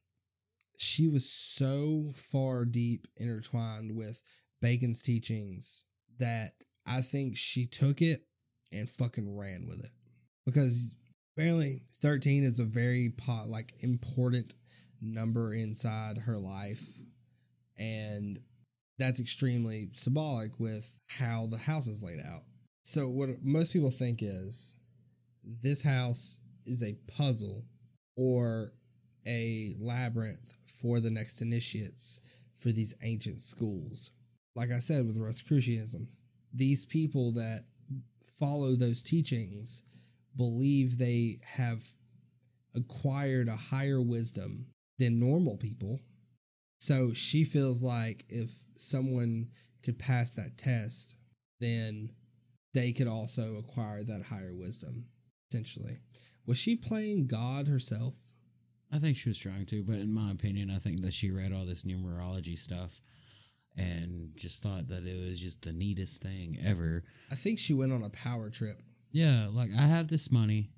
[0.78, 4.22] she was so far deep intertwined with
[4.62, 5.86] Bacon's teachings
[6.20, 6.52] that
[6.86, 8.26] I think she took it
[8.74, 9.92] and fucking ran with it.
[10.46, 10.96] Because
[11.38, 14.54] apparently 13 is a very pot like important
[15.02, 16.84] number inside her life.
[17.80, 18.42] And
[19.00, 22.44] that's extremely symbolic with how the house is laid out
[22.84, 24.76] so what most people think is
[25.44, 27.66] this house is a puzzle
[28.16, 28.72] or
[29.28, 32.22] a labyrinth for the next initiates
[32.60, 34.12] for these ancient schools
[34.56, 36.08] like i said with rosicrucianism
[36.54, 37.62] these people that
[38.40, 39.84] follow those teachings
[40.36, 41.84] believe they have
[42.76, 44.68] acquired a higher wisdom
[45.00, 46.00] than normal people.
[46.80, 49.48] So she feels like if someone
[49.84, 51.16] could pass that test,
[51.60, 52.10] then
[52.74, 55.06] they could also acquire that higher wisdom,
[55.50, 55.98] essentially.
[56.46, 58.16] Was she playing God herself?
[58.92, 61.52] I think she was trying to, but in my opinion, I think that she read
[61.52, 63.00] all this numerology stuff
[63.76, 67.04] and just thought that it was just the neatest thing ever.
[67.32, 68.82] I think she went on a power trip.
[69.12, 70.70] Yeah, like I have this money,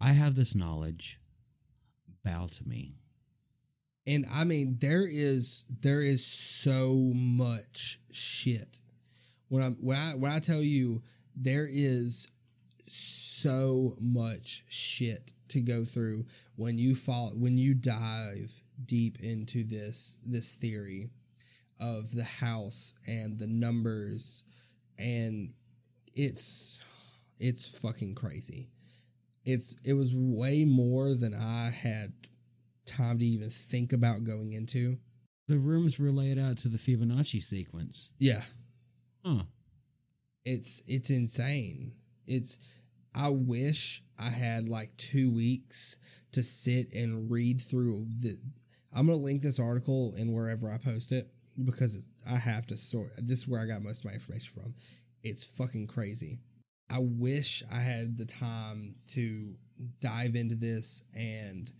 [0.00, 1.18] I have this knowledge.
[2.24, 2.96] Bow to me.
[4.06, 8.80] And I mean, there is there is so much shit.
[9.50, 11.02] When I when I when I tell you
[11.36, 12.30] there is
[12.86, 16.24] so much shit to go through
[16.56, 21.10] when you fall when you dive deep into this this theory
[21.80, 24.44] of the house and the numbers
[24.98, 25.52] and
[26.14, 26.84] it's
[27.38, 28.68] it's fucking crazy.
[29.44, 32.12] It's it was way more than I had
[32.86, 34.98] time to even think about going into.
[35.48, 38.12] The rooms were laid out to the Fibonacci sequence.
[38.18, 38.42] Yeah.
[39.24, 39.42] Huh.
[40.44, 41.92] It's it's insane.
[42.26, 42.58] It's
[43.14, 45.98] I wish I had like 2 weeks
[46.32, 48.36] to sit and read through the
[48.96, 51.30] I'm to link this article in wherever I post it
[51.64, 53.10] because I have to sort.
[53.18, 54.74] This is where I got most of my information from.
[55.22, 56.38] It's fucking crazy.
[56.92, 59.54] I wish I had the time to
[60.00, 61.70] dive into this and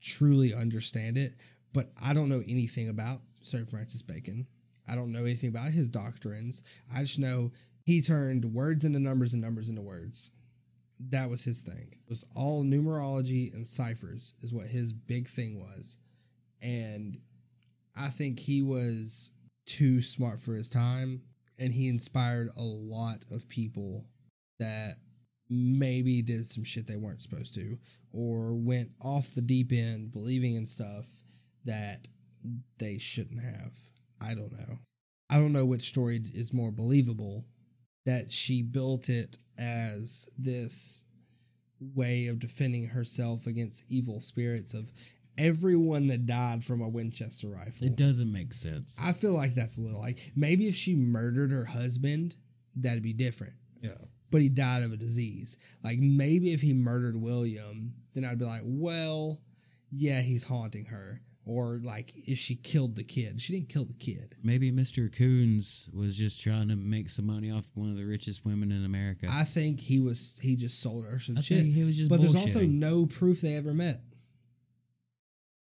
[0.00, 1.32] truly understand it,
[1.72, 4.46] but I don't know anything about Sir Francis Bacon.
[4.90, 6.62] I don't know anything about his doctrines.
[6.94, 7.52] I just know
[7.84, 10.30] he turned words into numbers and numbers into words.
[11.10, 11.88] That was his thing.
[11.92, 15.98] It was all numerology and ciphers, is what his big thing was.
[16.60, 17.16] And
[17.96, 19.30] I think he was
[19.66, 21.22] too smart for his time
[21.58, 24.06] and he inspired a lot of people
[24.58, 24.94] that
[25.50, 27.78] maybe did some shit they weren't supposed to
[28.12, 31.06] or went off the deep end believing in stuff
[31.64, 32.08] that
[32.78, 33.76] they shouldn't have.
[34.20, 34.78] I don't know.
[35.30, 37.44] I don't know which story is more believable
[38.06, 41.04] that she built it as this
[41.94, 44.90] way of defending herself against evil spirits of
[45.36, 47.86] everyone that died from a Winchester rifle.
[47.86, 48.98] It doesn't make sense.
[49.04, 52.34] I feel like that's a little like maybe if she murdered her husband,
[52.74, 53.54] that'd be different.
[53.80, 53.90] Yeah.
[54.30, 55.56] But he died of a disease.
[55.82, 59.40] Like maybe if he murdered William, then I'd be like, well,
[59.90, 61.22] yeah, he's haunting her.
[61.48, 63.40] Or like if she killed the kid.
[63.40, 64.36] She didn't kill the kid.
[64.44, 65.10] Maybe Mr.
[65.10, 68.84] Coons was just trying to make some money off one of the richest women in
[68.84, 69.26] America.
[69.32, 71.64] I think he was he just sold her some I shit.
[71.64, 73.96] he was just but there's also no proof they ever met.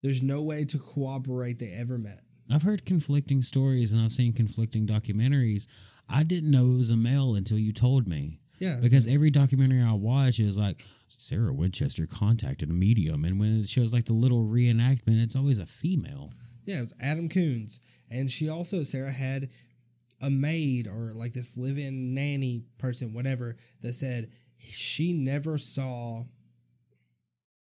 [0.04, 2.22] There's no way to corroborate they ever met.
[2.50, 5.68] I've heard conflicting stories and I've seen conflicting documentaries.
[6.08, 8.40] I didn't know it was a male until you told me.
[8.60, 10.86] Yeah, Because every documentary I watch is like
[11.20, 15.60] Sarah Winchester contacted a medium, and when it shows like the little reenactment, it's always
[15.60, 16.30] a female.
[16.64, 17.82] Yeah, it was Adam Coons.
[18.10, 19.50] And she also, Sarah, had
[20.22, 26.24] a maid or like this live in nanny person, whatever, that said she never saw,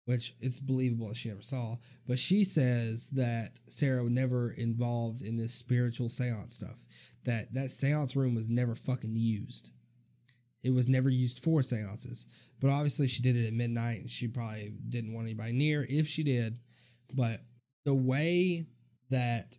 [0.04, 1.74] which it's believable she never saw,
[2.06, 6.84] but she says that Sarah was never involved in this spiritual seance stuff.
[7.24, 9.72] That that seance room was never fucking used.
[10.62, 12.26] It was never used for seances.
[12.60, 16.06] But obviously she did it at midnight and she probably didn't want anybody near if
[16.06, 16.58] she did.
[17.14, 17.40] But
[17.84, 18.66] the way
[19.10, 19.58] that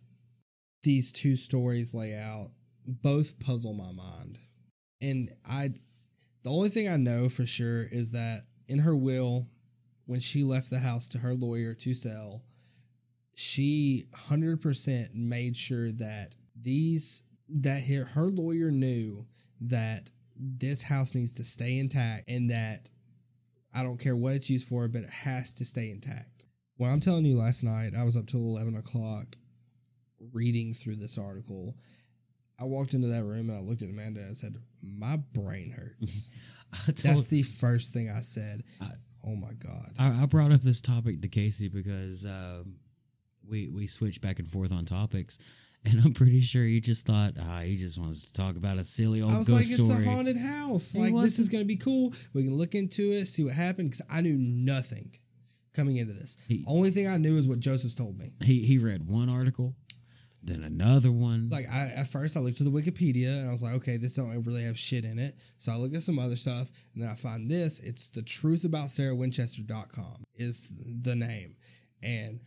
[0.82, 2.48] these two stories lay out
[2.86, 4.38] both puzzle my mind.
[5.00, 5.70] And I
[6.42, 9.48] the only thing I know for sure is that in her will
[10.06, 12.42] when she left the house to her lawyer to sell,
[13.34, 19.26] she 100% made sure that these that her, her lawyer knew
[19.60, 22.90] that this house needs to stay intact and that
[23.74, 26.46] I don't care what it's used for, but it has to stay intact.
[26.76, 29.26] When I'm telling you last night, I was up till 11 o'clock
[30.32, 31.74] reading through this article.
[32.60, 35.70] I walked into that room and I looked at Amanda and I said, My brain
[35.70, 36.30] hurts.
[36.86, 38.62] That's the first thing I said.
[38.80, 38.92] I-
[39.26, 39.90] oh my God.
[39.98, 42.76] I, I brought up this topic to Casey because um,
[43.46, 45.38] we we switched back and forth on topics,
[45.84, 48.84] and I'm pretty sure he just thought, ah, he just wants to talk about a
[48.84, 50.02] silly old I was ghost like, story.
[50.02, 50.94] it's a haunted house.
[50.94, 52.12] Like, this is going to be cool.
[52.34, 55.10] We can look into it, see what happened, because I knew nothing
[55.74, 56.36] coming into this.
[56.48, 58.26] He- Only thing I knew is what Joseph's told me.
[58.42, 59.76] he he read one article,
[60.42, 61.48] then another one.
[61.50, 64.14] Like, I at first I looked to the Wikipedia and I was like, okay, this
[64.16, 65.34] don't really have shit in it.
[65.58, 67.80] So I look at some other stuff and then I find this.
[67.80, 70.72] It's the truth about sarahwinchester.com is
[71.02, 71.54] the name.
[72.02, 72.40] And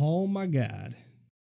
[0.00, 0.94] oh my God,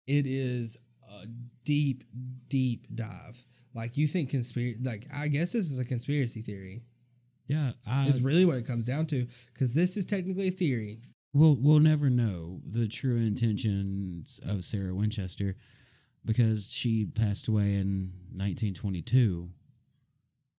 [0.06, 0.76] it is
[1.10, 1.26] a
[1.64, 2.04] deep,
[2.48, 3.44] deep dive.
[3.74, 6.82] Like, you think conspiracy, like, I guess this is a conspiracy theory.
[7.46, 10.98] yeah, I, is really what it comes down to because this is technically a theory.
[11.32, 15.54] We'll we'll never know the true intentions of Sarah Winchester
[16.24, 19.48] because she passed away in 1922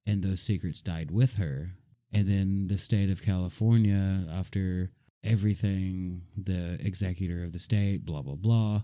[0.07, 1.71] and those secrets died with her.
[2.13, 4.91] And then the state of California after
[5.23, 8.81] everything the executor of the state blah blah blah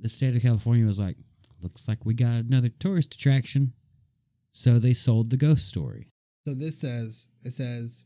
[0.00, 1.16] the state of California was like
[1.62, 3.74] looks like we got another tourist attraction.
[4.52, 6.08] So they sold the ghost story.
[6.46, 8.04] So this says it says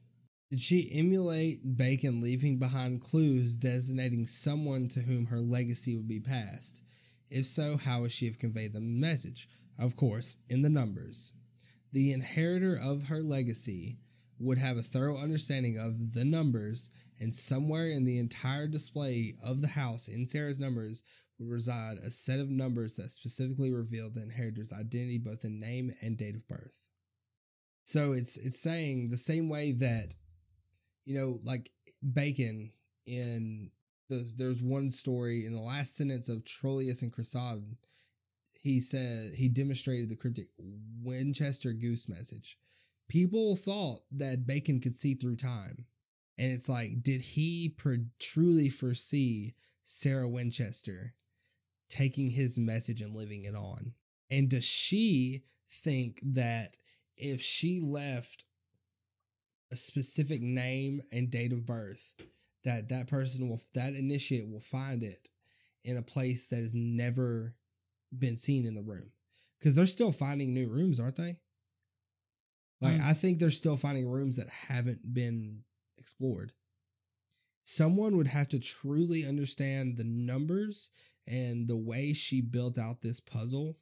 [0.50, 6.20] did she emulate Bacon leaving behind clues designating someone to whom her legacy would be
[6.20, 6.84] passed?
[7.28, 9.48] If so, how would she have conveyed the message?
[9.78, 11.32] Of course, in the numbers.
[11.92, 13.98] The inheritor of her legacy
[14.38, 19.62] would have a thorough understanding of the numbers, and somewhere in the entire display of
[19.62, 21.02] the house in Sarah's numbers
[21.38, 25.90] would reside a set of numbers that specifically revealed the inheritor's identity both in name
[26.02, 26.90] and date of birth.
[27.84, 30.14] So it's it's saying the same way that,
[31.04, 31.70] you know, like
[32.12, 32.70] Bacon
[33.06, 33.70] in
[34.08, 37.76] there's there's one story in the last sentence of Troilus and Cressida,
[38.52, 40.48] he said he demonstrated the cryptic
[41.02, 42.58] Winchester goose message.
[43.08, 45.86] People thought that Bacon could see through time.
[46.38, 47.76] And it's like, did he
[48.18, 51.14] truly foresee Sarah Winchester
[51.94, 53.92] taking his message and living it on?
[54.30, 56.76] And does she think that
[57.16, 58.44] if she left
[59.72, 62.14] a specific name and date of birth,
[62.64, 65.28] that that person will, that initiate will find it
[65.84, 67.54] in a place that has never
[68.16, 69.12] been seen in the room?
[69.58, 71.36] Because they're still finding new rooms, aren't they?
[72.80, 75.62] Like, Um, I think they're still finding rooms that haven't been
[75.98, 76.52] explored.
[77.64, 80.90] Someone would have to truly understand the numbers
[81.26, 83.78] and the way she built out this puzzle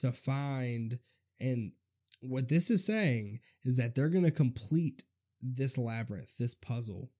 [0.00, 0.98] to find.
[1.40, 1.72] And
[2.20, 5.04] what this is saying is that they're going to complete
[5.40, 7.10] this labyrinth, this puzzle,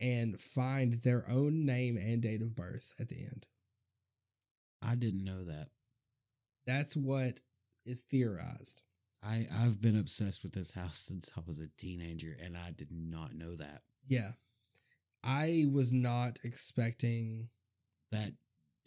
[0.00, 3.48] and find their own name and date of birth at the end.
[4.82, 5.68] I didn't know that.
[6.66, 7.40] That's what
[7.84, 8.82] is theorized.
[9.22, 12.92] I I've been obsessed with this house since I was a teenager, and I did
[12.92, 14.32] not know that Yeah.
[15.24, 17.48] I was not expecting
[18.12, 18.32] that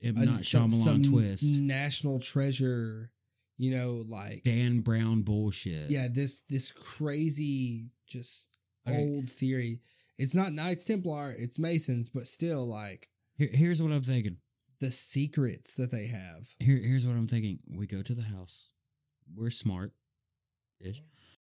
[0.02, 3.12] M a- Night some, Shyamalan some twist, national treasure,
[3.58, 5.92] you know, like Dan Brown bullshit.
[5.92, 8.58] yeah, this this crazy just
[8.88, 8.98] Okay.
[8.98, 9.80] old theory.
[10.18, 14.38] It's not Knights Templar, it's Masons, but still like Here, here's what I'm thinking.
[14.80, 16.50] the secrets that they have.
[16.60, 17.60] Here, here's what I'm thinking.
[17.70, 18.70] We go to the house.
[19.34, 19.94] We're smart,
[20.82, 21.02] ish.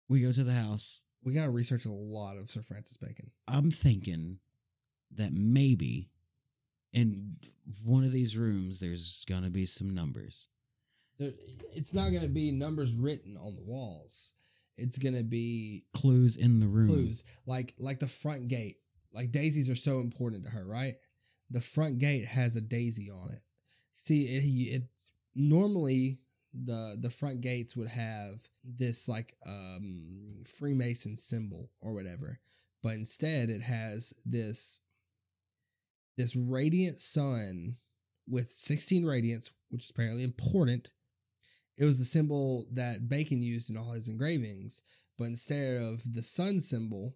[0.09, 1.05] We go to the house.
[1.23, 3.31] We got to research a lot of Sir Francis Bacon.
[3.47, 4.39] I'm thinking
[5.15, 6.09] that maybe
[6.93, 7.35] in
[7.83, 10.47] one of these rooms there's gonna be some numbers.
[11.17, 11.31] There,
[11.75, 14.33] it's not going to be numbers written on the walls.
[14.75, 16.87] It's going to be Clues in the room.
[16.87, 18.77] clues like like the front gate.
[19.13, 20.93] Like daisies are so important to her, right?
[21.51, 23.41] The front gate has a daisy on it.
[23.93, 24.83] See, it, it
[25.35, 26.19] normally
[26.53, 32.39] the the front gates would have this like um Freemason symbol or whatever,
[32.81, 34.81] but instead it has this
[36.21, 37.75] this radiant sun
[38.29, 40.91] with 16 radiants, which is apparently important.
[41.77, 44.83] It was the symbol that Bacon used in all his engravings,
[45.17, 47.15] but instead of the sun symbol,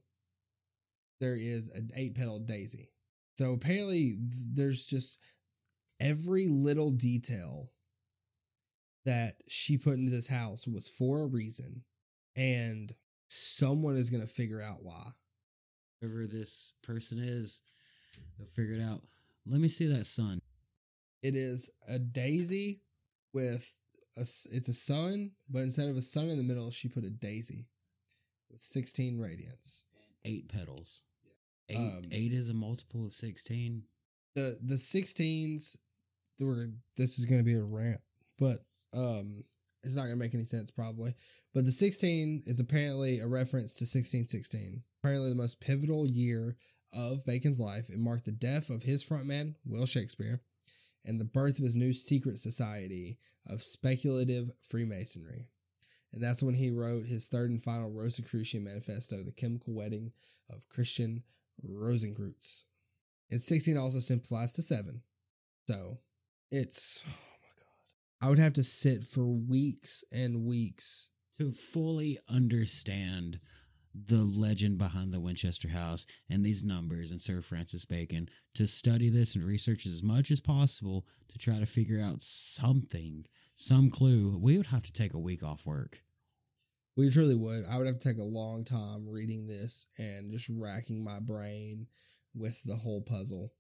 [1.22, 2.90] there is an eight petaled daisy.
[3.38, 4.18] So apparently,
[4.54, 5.20] there's just
[6.00, 7.70] every little detail
[9.06, 11.84] that she put into this house was for a reason,
[12.36, 12.92] and
[13.28, 15.04] someone is going to figure out why.
[16.02, 17.62] Whoever this person is,
[18.38, 19.02] they'll figure it out.
[19.46, 20.40] Let me see that sun.
[21.22, 22.82] It is a daisy
[23.34, 23.76] with
[24.18, 27.10] a, it's a sun, but instead of a sun in the middle, she put a
[27.10, 27.66] daisy
[28.52, 29.84] with 16 radiants.
[30.24, 31.04] Eight petals.
[31.70, 33.84] Eight, Um, eight is a multiple of sixteen.
[34.36, 35.78] the the 16s
[36.38, 38.02] there were this is going to be a rant
[38.38, 38.60] but
[38.94, 39.44] um
[39.84, 41.14] it's not going to make any sense probably
[41.54, 46.56] but the 16 is apparently a reference to 1616 apparently the most pivotal year
[46.94, 50.42] of bacon's life it marked the death of his frontman will shakespeare
[51.04, 53.18] and the birth of his new secret society
[53.48, 55.50] of speculative freemasonry
[56.14, 60.12] and that's when he wrote his third and final rosicrucian manifesto the chemical wedding
[60.50, 61.24] of christian
[61.68, 62.64] rosenkreutz
[63.32, 65.02] and 16 also simplifies to 7.
[65.68, 66.00] So
[66.52, 67.12] it's, oh
[67.42, 68.28] my God.
[68.28, 71.12] I would have to sit for weeks and weeks.
[71.38, 73.40] to fully understand
[74.08, 79.10] the legend behind the Winchester House and these numbers and Sir Francis Bacon, to study
[79.10, 84.38] this and research as much as possible to try to figure out something, some clue,
[84.38, 86.02] we would have to take a week off work.
[86.98, 87.64] We truly would.
[87.70, 91.88] I would have to take a long time reading this and just racking my brain
[92.34, 93.52] with the whole puzzle.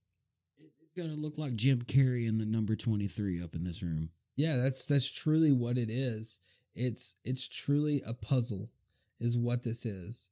[0.57, 4.09] It's going to look like Jim Carrey in the number 23 up in this room.
[4.37, 6.39] Yeah, that's that's truly what it is.
[6.73, 8.69] It's it's truly a puzzle
[9.19, 10.29] is what this is.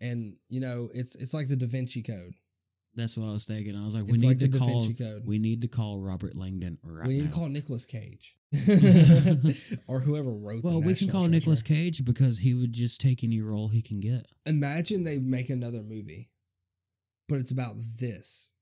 [0.00, 2.34] And you know, it's it's like the Da Vinci Code.
[2.96, 3.74] That's what I was thinking.
[3.76, 4.88] I was like, we It's need like to call.
[4.96, 5.22] Code.
[5.26, 7.30] We need to call Robert Langdon right we need now.
[7.30, 8.36] to call Nicolas Cage.
[9.88, 11.26] or whoever wrote the well, we can call.
[11.26, 14.26] Nicolas Cage because he would just take any role he can get.
[14.46, 16.28] imagine they make another movie,
[17.28, 18.52] but it's about this.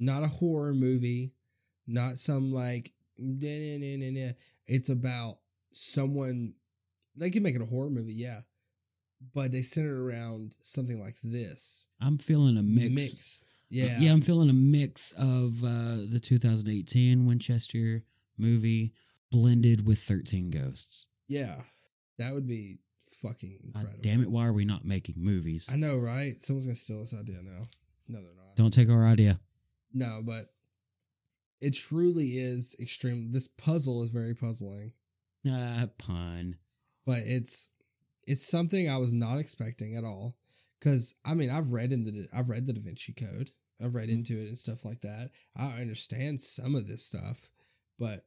[0.00, 1.34] Not a horror movie,
[1.86, 4.32] not some like nah, nah, nah, nah, nah.
[4.66, 5.34] it's about
[5.72, 6.54] someone
[7.16, 8.40] they can make it a horror movie, yeah.
[9.34, 11.88] But they center around something like this.
[12.00, 12.94] I'm feeling a mix.
[12.94, 13.44] Mix.
[13.70, 13.96] Yeah.
[13.98, 18.04] yeah, I'm feeling a mix of uh, the 2018 Winchester
[18.38, 18.94] movie
[19.30, 21.08] blended with 13 Ghosts.
[21.28, 21.56] Yeah.
[22.18, 22.78] That would be
[23.20, 24.02] fucking God incredible.
[24.02, 25.68] damn it, why are we not making movies?
[25.72, 26.40] I know, right?
[26.40, 27.68] Someone's gonna steal this idea now.
[28.08, 28.56] No, they're not.
[28.56, 29.38] Don't take our idea.
[29.92, 30.46] No, but
[31.60, 33.32] it truly is extreme.
[33.32, 34.92] This puzzle is very puzzling.
[35.48, 36.56] Ah, pun.
[37.06, 37.70] but it's
[38.28, 40.36] it's something I was not expecting at all.
[40.78, 43.50] Because I mean, I've read in the I've read the Da Vinci Code,
[43.82, 44.18] I've read mm-hmm.
[44.18, 45.30] into it and stuff like that.
[45.58, 47.50] I understand some of this stuff,
[47.98, 48.20] but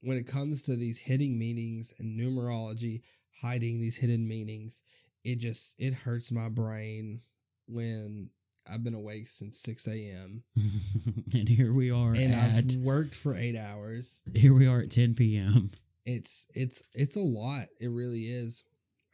[0.00, 3.02] when it comes to these hidden meanings and numerology,
[3.40, 4.82] hiding these hidden meanings,
[5.24, 7.20] it just it hurts my brain
[7.68, 8.30] when
[8.72, 10.42] I've been awake since six a.m.
[11.32, 14.24] and here we are and at I've worked for eight hours.
[14.34, 15.70] here we are at 10 p.m.
[16.04, 18.64] it's it's it's a lot it really is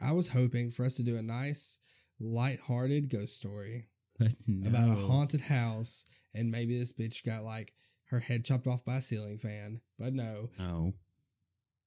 [0.01, 1.79] i was hoping for us to do a nice
[2.19, 3.87] light-hearted ghost story
[4.47, 4.67] no.
[4.69, 7.71] about a haunted house and maybe this bitch got like
[8.09, 10.49] her head chopped off by a ceiling fan but no.
[10.57, 10.93] No,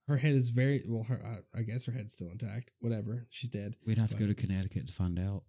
[0.08, 2.70] her head is very well her i, I guess her head's still intact.
[2.80, 3.26] Whatever.
[3.30, 3.76] She's dead.
[3.86, 5.42] We'd have to go to Connecticut to find out.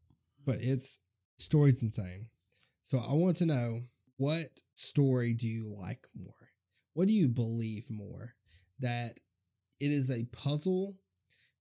[0.46, 1.00] but it's
[1.38, 2.28] story's insane.
[2.82, 3.82] So i want to know
[4.18, 6.50] what story do you like more?
[6.94, 8.36] What do you believe more?
[8.80, 9.20] That
[9.80, 10.96] it is a puzzle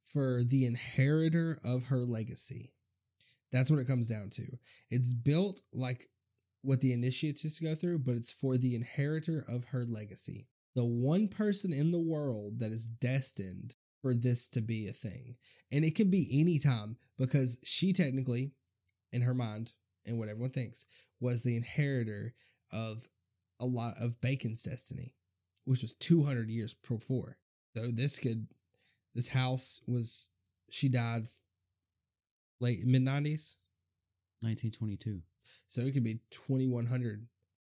[0.04, 2.70] for the inheritor of her legacy.
[3.52, 4.46] That's what it comes down to.
[4.90, 6.08] It's built like
[6.62, 10.48] what the initiates go through but it's for the inheritor of her legacy.
[10.74, 15.36] The one person in the world that is destined for this to be a thing.
[15.70, 18.52] And it can be any time because she technically
[19.12, 19.72] in her mind
[20.06, 20.86] and what everyone thinks
[21.20, 22.34] was the inheritor
[22.72, 23.06] of
[23.60, 25.14] a lot of Bacon's destiny,
[25.64, 27.38] which was 200 years before.
[27.76, 28.48] So this could,
[29.14, 30.28] this house was,
[30.70, 31.24] she died
[32.60, 33.56] late mid 90s.
[34.42, 35.20] 1922.
[35.66, 37.26] So it could be 2100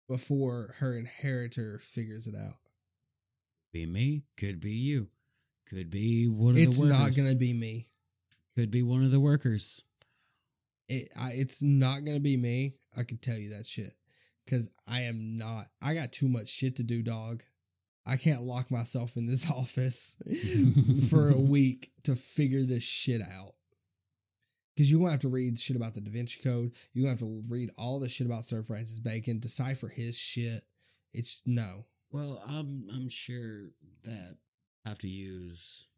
[0.08, 2.58] before her inheritor figures it out.
[3.72, 5.08] Be me, could be you,
[5.68, 6.98] could be one of It's the workers.
[6.98, 7.86] not going to be me.
[8.54, 9.82] Could be one of the workers.
[10.88, 12.74] It, I, it's not to be me.
[12.96, 13.94] I can tell you that shit.
[14.44, 15.66] Because I am not.
[15.82, 17.44] I got too much shit to do, dog.
[18.06, 20.16] I can't lock myself in this office
[21.10, 23.52] for a week to figure this shit out.
[24.74, 26.72] Because you're going to have to read shit about the Da Vinci Code.
[26.92, 30.18] You're going to have to read all the shit about Sir Francis Bacon, decipher his
[30.18, 30.64] shit.
[31.12, 31.84] It's no.
[32.10, 33.68] Well, I'm I'm sure
[34.04, 34.36] that
[34.86, 35.88] I have to use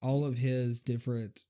[0.00, 1.44] All of his different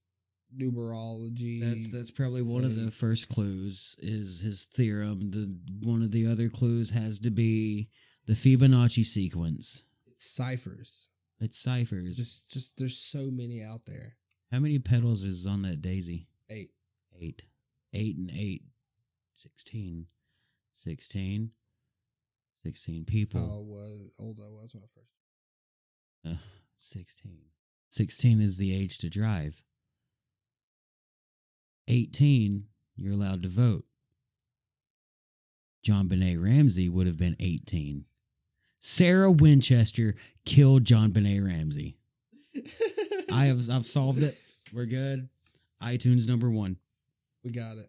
[0.57, 1.61] numerology.
[1.61, 5.31] that's that's probably one of the first clues is his theorem.
[5.31, 7.89] The one of the other clues has to be
[8.27, 9.85] the Fibonacci sequence.
[10.23, 11.09] Ciphers.
[11.41, 12.17] It's ciphers.
[12.17, 14.17] Just, just there's so many out there.
[14.51, 16.29] How many petals is on that daisy?
[16.51, 16.71] Eight.
[17.21, 17.45] Eight.
[17.93, 18.63] Eight and eight.
[19.33, 20.07] Sixteen.
[20.73, 21.51] Sixteen.
[22.53, 23.41] Sixteen people.
[23.41, 25.13] How was old I was when I first.
[26.25, 26.43] Uh,
[26.77, 27.39] 16.
[27.91, 29.63] 16 is the age to drive.
[31.89, 32.65] 18,
[32.97, 33.85] you're allowed to vote.
[35.87, 38.05] JonBenét Ramsey would have been 18.
[38.85, 41.97] Sarah Winchester killed JonBenét Ramsey.
[43.33, 44.37] I have I've solved it.
[44.73, 45.29] We're good.
[45.81, 46.77] iTunes number one.
[47.45, 47.87] We got it.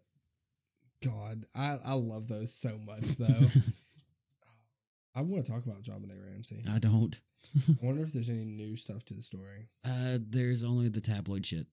[1.04, 3.48] God, I I love those so much though.
[5.16, 6.62] I want to talk about JonBenét Ramsey.
[6.72, 7.20] I don't.
[7.56, 9.70] I wonder if there's any new stuff to the story.
[9.86, 11.68] Uh, there's only the tabloid shit.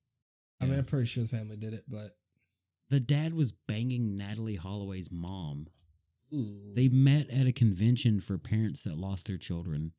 [0.61, 2.11] I mean, I'm pretty sure the family did it, but
[2.89, 5.69] the dad was banging Natalee Holloway's mom.
[6.35, 6.75] Ooh.
[6.75, 6.93] They mm.
[6.93, 9.93] met at a convention for parents that lost their children.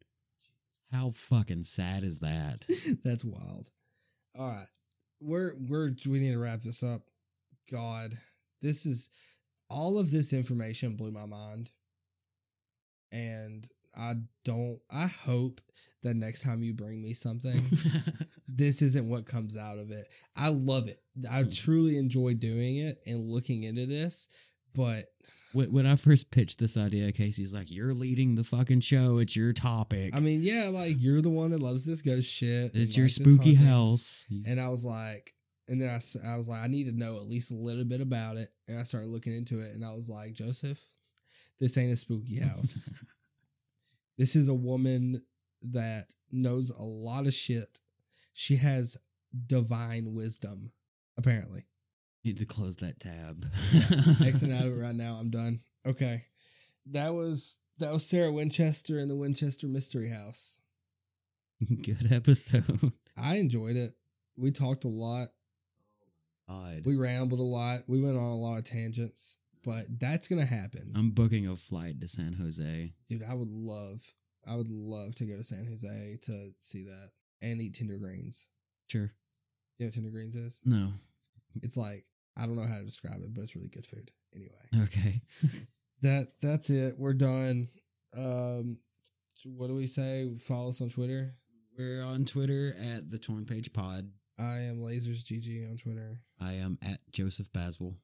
[0.91, 2.65] How fucking sad is that?
[3.03, 3.69] that's wild.
[4.37, 4.67] All right,
[5.19, 7.01] we're we're we need to wrap this up.
[7.71, 8.13] God,
[8.61, 9.09] this is
[9.69, 11.71] all of this information blew my mind,
[13.11, 13.67] and
[13.97, 14.13] I
[14.43, 14.79] don't.
[14.93, 15.61] I hope
[16.03, 17.59] that next time you bring me something.
[18.47, 20.07] this isn't what comes out of it.
[20.35, 20.99] I love it.
[21.31, 21.49] I hmm.
[21.49, 24.27] truly enjoy doing it and looking into this,
[24.75, 25.03] but
[25.53, 29.17] when, when I first pitched this idea, Casey's like, "You're leading the fucking show.
[29.17, 30.15] It's your topic.
[30.15, 32.71] I mean, yeah, like you're the one that loves this ghost shit.
[32.73, 35.33] it's your this spooky house." And I was like,
[35.67, 38.01] and then I, I was like, I need to know at least a little bit
[38.01, 38.49] about it.
[38.67, 40.83] And I started looking into it, and I was like, Joseph,
[41.59, 42.93] this ain't a spooky house.
[44.17, 45.21] this is a woman
[45.61, 47.79] that knows a lot of shit.
[48.33, 48.97] She has
[49.47, 50.71] divine wisdom,
[51.17, 51.67] apparently.
[52.23, 53.45] Need to close that tab.
[54.25, 55.17] Exiting out of it right now.
[55.19, 55.59] I'm done.
[55.87, 56.23] Okay,
[56.91, 60.59] that was that was Sarah Winchester in the Winchester Mystery House.
[61.83, 62.91] Good episode.
[63.17, 63.91] I enjoyed it.
[64.37, 65.29] We talked a lot.
[66.47, 66.81] God.
[66.85, 67.79] We rambled a lot.
[67.87, 71.99] We went on a lot of tangents, but that's gonna happen, I'm booking a flight
[72.01, 72.93] to San Jose.
[73.07, 73.23] dude.
[73.23, 74.01] I would love,
[74.47, 77.09] I would love to go to San Jose to see that
[77.41, 78.49] and eat tender greens.
[78.87, 79.13] Sure.
[79.79, 80.61] You know what tender greens is?
[80.65, 80.89] No.
[81.63, 82.05] It's like
[82.37, 84.11] I don't know how to describe it, but it's really good food.
[84.35, 85.21] Anyway, Okay.
[86.01, 86.95] that that's it.
[86.97, 87.67] We're done.
[88.17, 88.77] Um,
[89.45, 90.29] what do we say?
[90.47, 91.35] Follow us on Twitter.
[91.77, 94.09] We're on Twitter at the Torn Page Pod.
[94.39, 96.19] I am Lasers GG on Twitter.
[96.39, 97.95] I am at Joseph Baswell.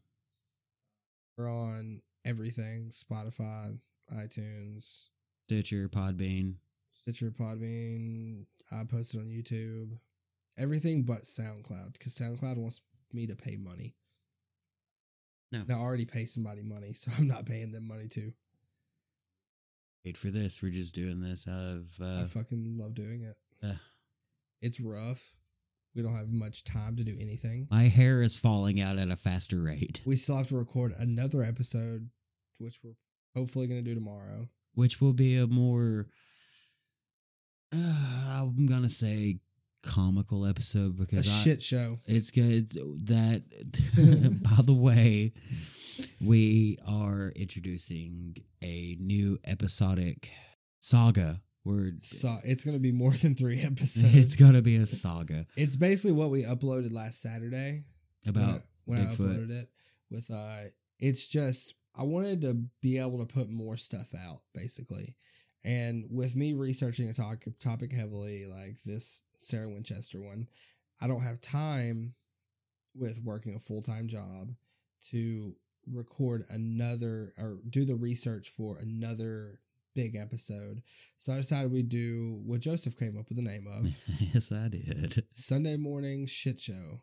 [1.38, 3.78] We're on everything: Spotify,
[4.14, 5.10] iTunes,
[5.44, 6.56] Stitcher, Podbean.
[6.94, 8.46] Stitcher, Podbean.
[8.72, 9.98] I posted on YouTube.
[10.58, 12.82] Everything but SoundCloud because SoundCloud wants
[13.14, 13.94] me to pay money.
[15.52, 15.62] No.
[15.62, 18.34] And I already pay somebody money, so I'm not paying them money too.
[20.06, 20.62] Wait for this.
[20.62, 21.88] We're just doing this out of.
[22.02, 23.36] I Uh, fucking love doing it.
[23.66, 23.76] uh,
[24.62, 25.36] It's rough.
[25.96, 27.68] We don't have much time to do anything.
[27.72, 31.42] my hair is falling out at a faster rate, We still have to record another
[31.42, 32.10] episode,
[32.60, 32.94] which we're
[33.36, 34.50] hopefully going to do tomorrow.
[34.76, 36.08] which will be a more.
[37.74, 39.40] Uh, I'm gonna say
[39.84, 41.98] comical episode because I, shit show.
[42.08, 42.70] It's good.
[43.06, 43.44] That,
[44.58, 45.34] by the way,
[46.22, 50.30] we are introducing a new episodic
[50.80, 51.40] saga.
[51.66, 54.16] We're So it's going to be more than three episodes.
[54.16, 57.84] it's gonna be a saga It's basically what we uploaded last Saturday.
[58.24, 59.68] when I, about when I uploaded it
[60.10, 60.60] with uh
[61.00, 65.16] it's just I wanted to be able to put more stuff out basically.
[65.66, 70.48] And with me researching a talk, topic heavily like this Sarah Winchester one,
[71.02, 72.14] I don't have time
[72.96, 74.54] with working a full-time job
[75.12, 75.56] to
[75.92, 79.60] record another or do the research for another
[79.96, 80.82] big episode.
[81.18, 83.88] So I decided we'd do what Joseph came up with the name of
[84.34, 85.24] yes, I did.
[85.30, 87.02] Sunday morning shit show,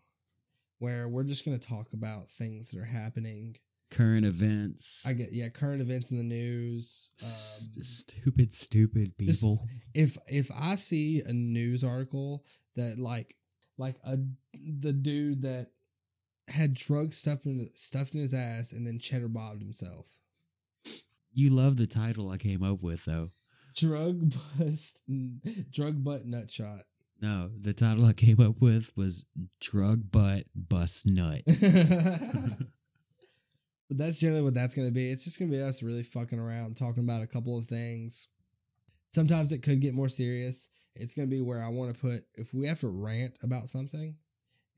[0.78, 3.56] where we're just going to talk about things that are happening.
[3.90, 5.04] Current events.
[5.08, 7.10] I get yeah, current events in the news.
[7.22, 9.60] Um, stupid, stupid just- people.
[9.94, 12.44] if if I see a news article
[12.74, 13.36] that like
[13.78, 14.18] like a
[14.80, 15.68] the dude that
[16.48, 20.18] had drugs stuffed in stuffed in his ass and then cheddar bobbed himself.
[21.32, 23.30] You love the title I came up with, though.
[23.76, 25.02] Drug bust,
[25.72, 26.82] drug butt nut shot.
[27.20, 29.24] No, the title I came up with was
[29.60, 31.42] Drug Butt Bust Nut.
[33.88, 35.10] but that's generally what that's going to be.
[35.10, 38.28] It's just going to be us really fucking around, talking about a couple of things.
[39.10, 40.70] Sometimes it could get more serious.
[40.94, 43.68] It's going to be where I want to put, if we have to rant about
[43.68, 44.14] something,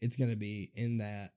[0.00, 1.30] it's going to be in that.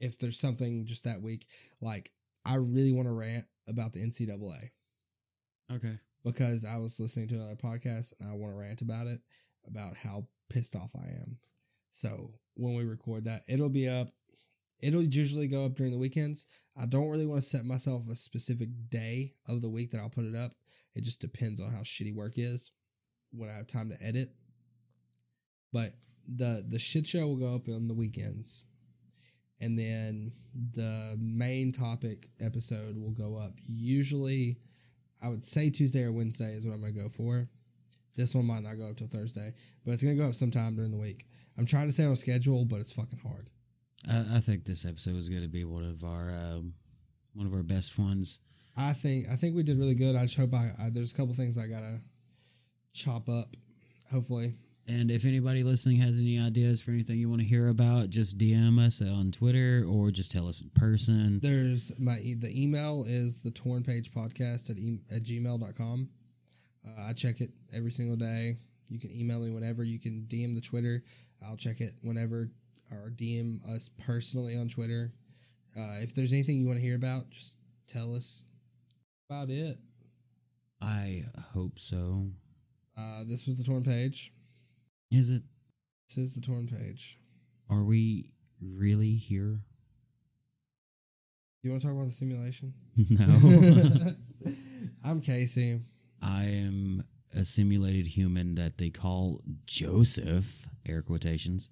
[0.00, 1.46] If there's something just that week,
[1.80, 2.10] like
[2.44, 4.70] I really want to rant about the NCAA
[5.74, 5.98] Okay.
[6.24, 9.20] because I was listening to another podcast and I want to rant about it,
[9.66, 11.38] about how pissed off I am.
[11.90, 14.08] So when we record that, it'll be up.
[14.80, 16.46] It'll usually go up during the weekends.
[16.80, 20.10] I don't really want to set myself a specific day of the week that I'll
[20.10, 20.52] put it up.
[20.94, 22.72] It just depends on how shitty work is
[23.32, 24.28] when I have time to edit.
[25.72, 25.90] But
[26.28, 28.64] the the shit show will go up on the weekends.
[29.60, 30.32] And then
[30.72, 34.58] the main topic episode will go up usually
[35.22, 37.48] I would say Tuesday or Wednesday is what I'm gonna go for.
[38.16, 39.52] This one might not go up till Thursday,
[39.84, 41.24] but it's gonna go up sometime during the week.
[41.56, 43.50] I'm trying to stay on schedule, but it's fucking hard.
[44.10, 46.74] I, I think this episode is going to be one of our um,
[47.34, 48.40] one of our best ones.
[48.76, 50.16] I think I think we did really good.
[50.16, 51.98] I just hope I, I there's a couple things I gotta
[52.92, 53.46] chop up.
[54.12, 54.52] Hopefully,
[54.88, 58.38] And if anybody listening has any ideas for anything you want to hear about, just
[58.38, 61.40] DM us on Twitter or just tell us in person.
[61.42, 66.08] there's my the email is the torn page podcast at, e- at gmail.com.
[66.86, 68.56] Uh, I check it every single day.
[68.88, 69.82] You can email me whenever.
[69.82, 71.02] You can DM the Twitter.
[71.44, 72.48] I'll check it whenever
[72.90, 75.12] or DM us personally on Twitter.
[75.76, 77.56] Uh, if there's anything you want to hear about, just
[77.86, 78.44] tell us
[79.28, 79.78] about it.
[80.80, 81.22] I
[81.52, 82.30] hope so.
[82.96, 84.32] Uh, this was the torn page.
[85.10, 85.42] Is it?
[86.08, 87.18] This is the torn page.
[87.68, 88.30] Are we
[88.60, 89.60] really here?
[91.62, 92.74] Do you want to talk about the simulation?
[93.10, 94.52] no.
[95.04, 95.80] I'm Casey.
[96.22, 97.04] I am
[97.34, 101.70] a simulated human that they call Joseph, air quotations.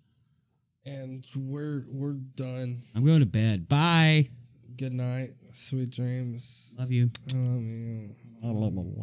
[0.86, 2.78] And we're we're done.
[2.94, 3.69] I'm going to bed.
[3.69, 4.28] Bye.
[4.77, 5.28] Good night.
[5.52, 6.74] Sweet dreams.
[6.78, 7.11] Love you.
[7.32, 8.94] I love you.